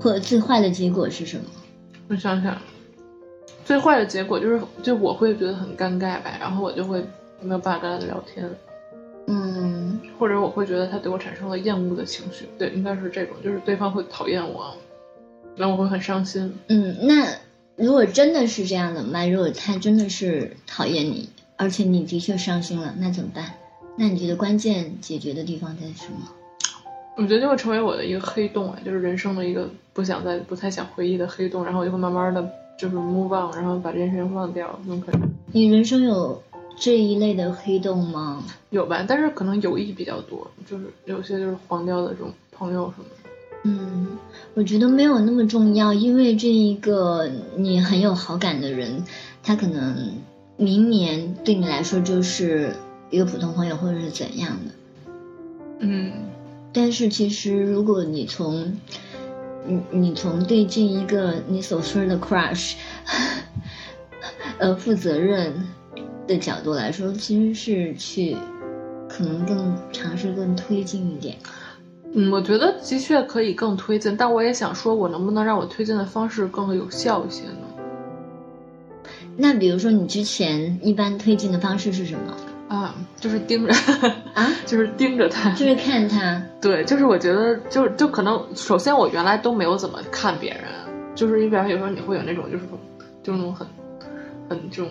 [0.00, 1.44] 或者最坏的结果是什么？
[2.08, 2.58] 我想想。
[3.64, 7.00] 最坏的结果就是，就我会觉得很尴尬呗，然后我就会
[7.40, 8.44] 没有办法跟他聊天，
[9.28, 14.74] 嗯，或者我会觉得他对我产生了厌恶的情绪，对，应该是这种，就是对方会讨厌我，
[15.54, 16.58] 然后我会很伤心。
[16.66, 17.36] 嗯，那
[17.76, 19.24] 如果真的是这样的嘛？
[19.26, 23.52] 如果他真的是讨厌你，而且你的确伤心了，那怎么办？
[23.96, 26.28] 那你觉得关键解决的地方在什么？
[27.16, 32.48] 我觉得就会成为我的一个黑洞啊，就是人生的一个不想再、不太想回忆的黑洞，然后我就会慢慢的。
[32.78, 35.28] 就是 move on，然后把这件事情忘掉，那种感觉。
[35.52, 36.42] 你人生有
[36.76, 38.42] 这一类的黑洞吗？
[38.70, 43.30] 有吧，但是可能友谊比较多，就是有些就是黄掉的这种朋友什么的。
[43.64, 44.18] 嗯，
[44.54, 49.04] 我觉得没有那么重要，因为这一个你很有好感的人，
[49.44, 50.14] 他可能
[50.56, 52.74] 明年对你来说就是
[53.12, 54.72] 一个普通朋友或者是怎样的。
[55.78, 56.12] 嗯，
[56.72, 58.76] 但是其实如果你从
[59.64, 62.74] 你你从对这一个你所说的 crush，
[64.58, 65.52] 呃，负责任
[66.26, 68.36] 的角度来说，其实是去
[69.08, 71.36] 可能更尝试更推进一点。
[72.14, 77.58] 嗯，我觉得的确可以更推进，但我也想说，我能不能让我推进的方式更有效一些呢？
[79.36, 82.36] 那比如说，你之前一般推进的方式是什么？
[82.72, 83.74] 啊，就是盯着
[84.32, 86.42] 啊， 就是盯着他，就是看他。
[86.58, 90.62] 对，就是我觉得，就就可能，首先我原来都没有怎么看别人，
[91.14, 92.64] 就是你比方有时候你会有那种，就是
[93.22, 93.66] 就是那种很
[94.48, 94.90] 很这种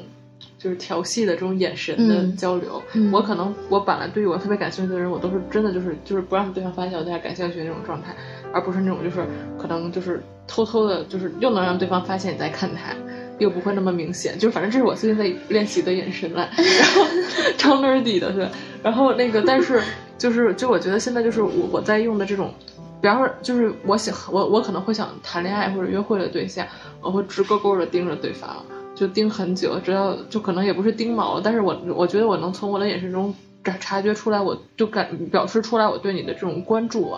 [0.59, 2.79] 就是调戏的这种眼神的交流。
[3.11, 8.15] 我可能我本来对于我特别感兴趣的人，我都是真的就是就是不让对方发现我对他感兴趣的那种状态，
[8.53, 9.25] 而不是那种就是
[9.57, 12.93] 可能就是偷偷的，就是又能让对方发现你在看他。
[13.41, 17.03] 又不会那么明显，就是反正这是我最近在练习的眼神了，然后
[17.57, 18.47] 超 nerdy 的是，
[18.83, 19.81] 然后那个但是
[20.15, 22.53] 就是就我觉得现在就是我我在用的这种，
[23.01, 26.67] 比方说就是我想我我可能会想谈恋爱或者约会的对象，
[27.01, 28.63] 我会直勾勾的盯着对方，
[28.93, 33.33] 就盯很久，直到就可能也不是盯毛，但是我我觉得我能从我的眼神中
[33.63, 37.17] 察察觉出来，我就感表示出来我对你的这种关注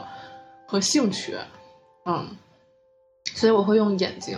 [0.65, 1.35] 和兴趣，
[2.05, 2.27] 嗯，
[3.35, 4.37] 所以我会用眼睛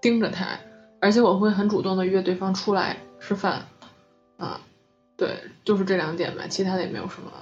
[0.00, 0.46] 盯着他。
[1.00, 3.66] 而且我会很主动的约对方出来吃饭，
[4.36, 4.60] 啊，
[5.16, 7.32] 对，就是这两点吧，其他的也没有什么。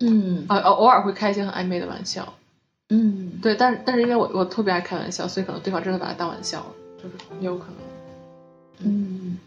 [0.00, 2.34] 嗯，啊，偶偶尔会开一些很暧昧的玩笑。
[2.90, 6.64] 嗯，对，但是但是因为我我特别爱开玩笑，所以可能对方真的把它当玩笑，
[7.02, 7.76] 就是也有可能。
[8.84, 9.38] 嗯，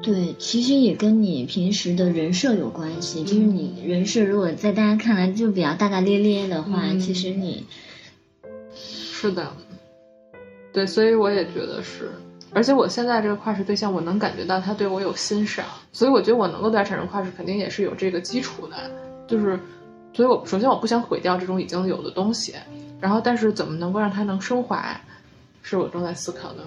[0.00, 7.66] 对，其实也跟你平时的人设有关系，就是你人设如果在大家看来就比较大大咧咧的话，其实你
[8.74, 9.52] 是的。
[10.72, 12.10] 对，所以我也觉得是，
[12.52, 18.76] 而且我现在这个跨世对象，我能感觉到他对我有欣赏，所以我觉得我能够对他产生跨世，肯定也是有这个基础的，
[19.26, 19.58] 就是，
[20.12, 22.54] 所以我首先我不想毁掉这种已经有的东西，
[23.00, 25.00] 然后但是怎么能够让他能升华，
[25.62, 26.58] 是我正在思考的，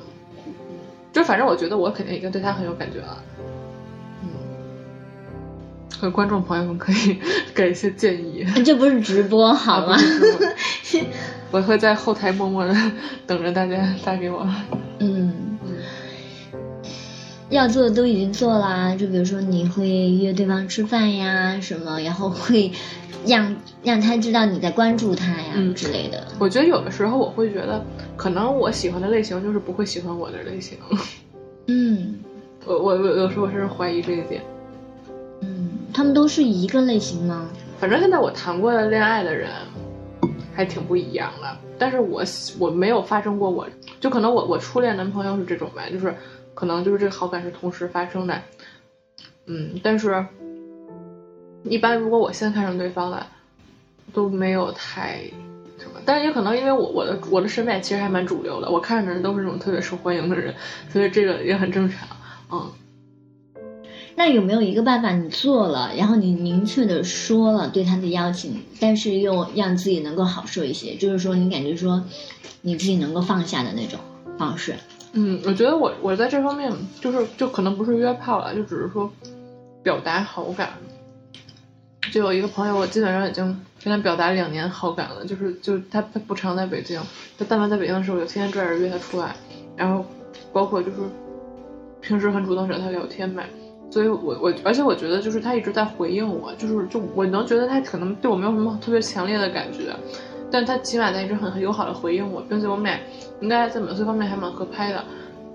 [1.13, 3.23] 就反正我觉得我肯定已经对他很有感觉了，
[4.21, 4.27] 嗯，
[5.97, 7.17] 和观众朋友们可以
[7.55, 9.97] 给一些建议，这不是直播好吗？
[11.53, 12.73] 我会在后台默默的
[13.27, 14.39] 等着大家发给我。
[14.97, 15.31] 嗯
[15.63, 15.77] 嗯，
[17.49, 22.71] 要做的都已经做啦，就比如说你会约对方吃饭呀什么，然后会
[23.27, 26.25] 让让他知道你在关注他呀之类的。
[26.39, 27.85] 我觉得有的时候我会觉得，
[28.17, 30.75] 可能我喜欢的类型就是不会喜欢我的类型。
[31.67, 32.15] 嗯，
[32.65, 34.41] 我我有时候我甚至怀疑这一点。
[35.41, 37.47] 嗯，他们都是一个类型吗？
[37.79, 39.49] 反正现在我谈过的恋爱的人。
[40.53, 42.23] 还挺不一样的，但是我
[42.59, 43.67] 我没有发生过，我
[43.99, 46.15] 就可能我我初恋男朋友是这种吧，就是
[46.53, 48.41] 可能就是这个好感是同时发生的，
[49.45, 50.25] 嗯，但是，
[51.63, 53.27] 一般如果我先看上对方了，
[54.13, 55.23] 都没有太
[55.79, 60.53] 什么，但是也可能因为我我的我的审美其实还蛮主流的，我看上的人都是那种特别受欢迎的人，
[60.89, 62.07] 所以这个也很正常，
[62.51, 62.71] 嗯。
[64.15, 72.03] 那有没有一个办法，你做了，然后你明确的说了对他的邀请，但是又让自己能够好受一些，就是说你感觉说
[72.61, 73.99] 你自己能够放下的那种
[74.37, 74.75] 方式。
[75.13, 79.11] 嗯，我觉得我我在这方面就是就可能不是约炮了，就只是说
[79.81, 80.73] 表达好感。
[82.11, 83.43] 就有一个朋友，我基本上已经
[83.83, 87.01] 跟他表达两年好感了，就是就他他不常在北京，
[87.37, 89.35] 他但凡在北京的时候，我就天天拽着约他出来，
[89.75, 90.05] 然后
[90.51, 90.97] 包括就是
[92.01, 93.49] 平时很主动找他聊天呗。
[93.93, 99.95] 所以我我而且我觉得就是他一直在回应我，就是就我能觉得他可能对我没有什么特别强烈的感觉，
[100.49, 102.97] 但他起码他一直很很友好的回应我，并且我们俩
[103.39, 105.03] 应该在某些方面还蛮合拍的。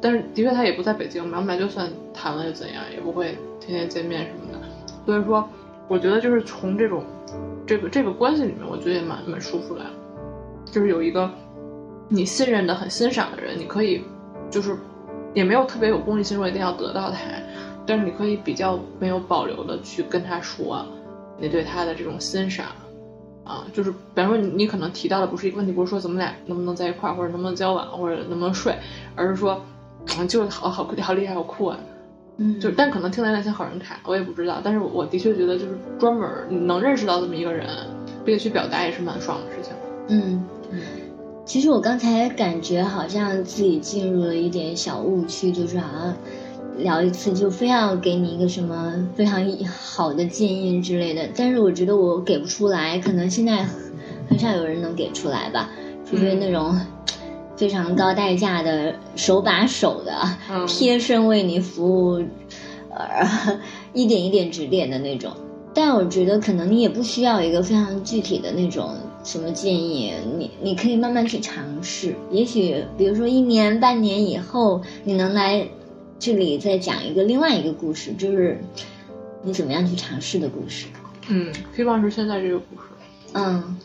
[0.00, 4.58] 但是的确他也不在北京，我们俩就算谈了又怎样，也不会天天见面什么的。
[5.04, 5.48] 所以说。
[5.90, 7.02] 我觉得就是从这种，
[7.66, 9.80] 这个这个关系里面，我觉得也蛮蛮舒服的，
[10.66, 11.30] 就是有一个
[12.08, 14.04] 你信任的、很欣赏的人，你可以
[14.50, 14.76] 就是
[15.32, 17.16] 也没有特别有功利心说一定要得到他，
[17.88, 20.84] 但是你可以比较没有保留的去跟他说
[21.40, 22.66] 你对他的这种欣赏
[23.44, 28.76] 啊，就是比方说你你可能提到的不是一个问题，不是说咱们俩能不能在一块儿，或者能不能交往，或者能不能睡，
[29.16, 29.58] 而是说
[30.28, 31.78] 就是好好好厉害，好酷啊。
[32.36, 34.60] 嗯，就但可能听来那些好人卡，我也不知道。
[34.62, 37.66] 但是我的确觉得，就是专门能认识到这么一个人，
[38.24, 39.72] 并且去表达也是蛮爽的事情。
[40.08, 40.80] 嗯嗯，
[41.44, 46.14] 其实我刚才感觉好像自己进入了一点小误区，就是好像
[46.78, 51.28] 聊一次就非要给你一个什么非常好的建议之类的。
[51.36, 53.66] 但是我觉得我给不出来，可能现在
[54.28, 55.70] 很少有人能给出来吧，
[56.08, 56.74] 除非那种。
[57.56, 60.14] 非常高代价的手把手的
[60.68, 62.22] 贴身为你服务，
[62.88, 63.58] 呃，
[63.92, 65.32] 一点一点指点的那种。
[65.74, 68.90] 但我觉得可能你也不需要一个非常具体的那种
[69.24, 72.14] 什么建议，你你可以慢慢去尝试。
[72.30, 75.68] 也许比如说一年半年以后，你能来
[76.18, 78.58] 这里再讲一个另外一个故事，就是
[79.42, 80.86] 你怎么样去尝试的故事。
[81.28, 82.82] 嗯，希望是现在这个故事。
[83.34, 83.76] 嗯，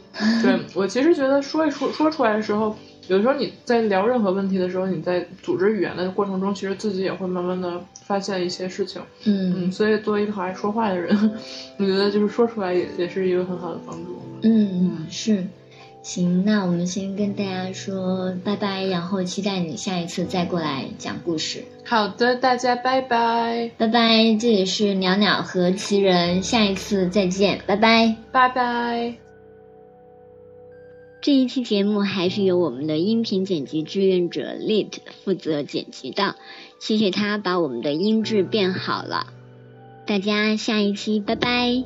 [0.41, 2.75] 对我其实觉得说一说说出来的时候。
[3.09, 9.01] 有的时候你在聊任何问题的时候，你在组织语言的过程中，其实自己也会慢慢的发现一些事情。
[9.25, 11.13] 嗯嗯，所以作为一个很爱说话的人，
[11.77, 14.21] 我觉得就是说出来也也是一个很好的帮助。
[14.43, 15.45] 嗯嗯是，
[16.03, 21.63] 行，那我们先跟大家说拜拜，然后期待你下一次再过来讲故事。
[21.85, 29.15] 好的，大家拜拜，拜拜，这里是鸟鸟和奇人，下一次再见，拜拜，拜拜。
[31.21, 34.91] 这一期节目还是由我们的音频剪辑志愿者 Lit
[35.23, 36.35] 负责剪辑的，
[36.79, 39.27] 谢谢他把我们的音质变好了。
[40.05, 41.85] 大家下一期拜拜。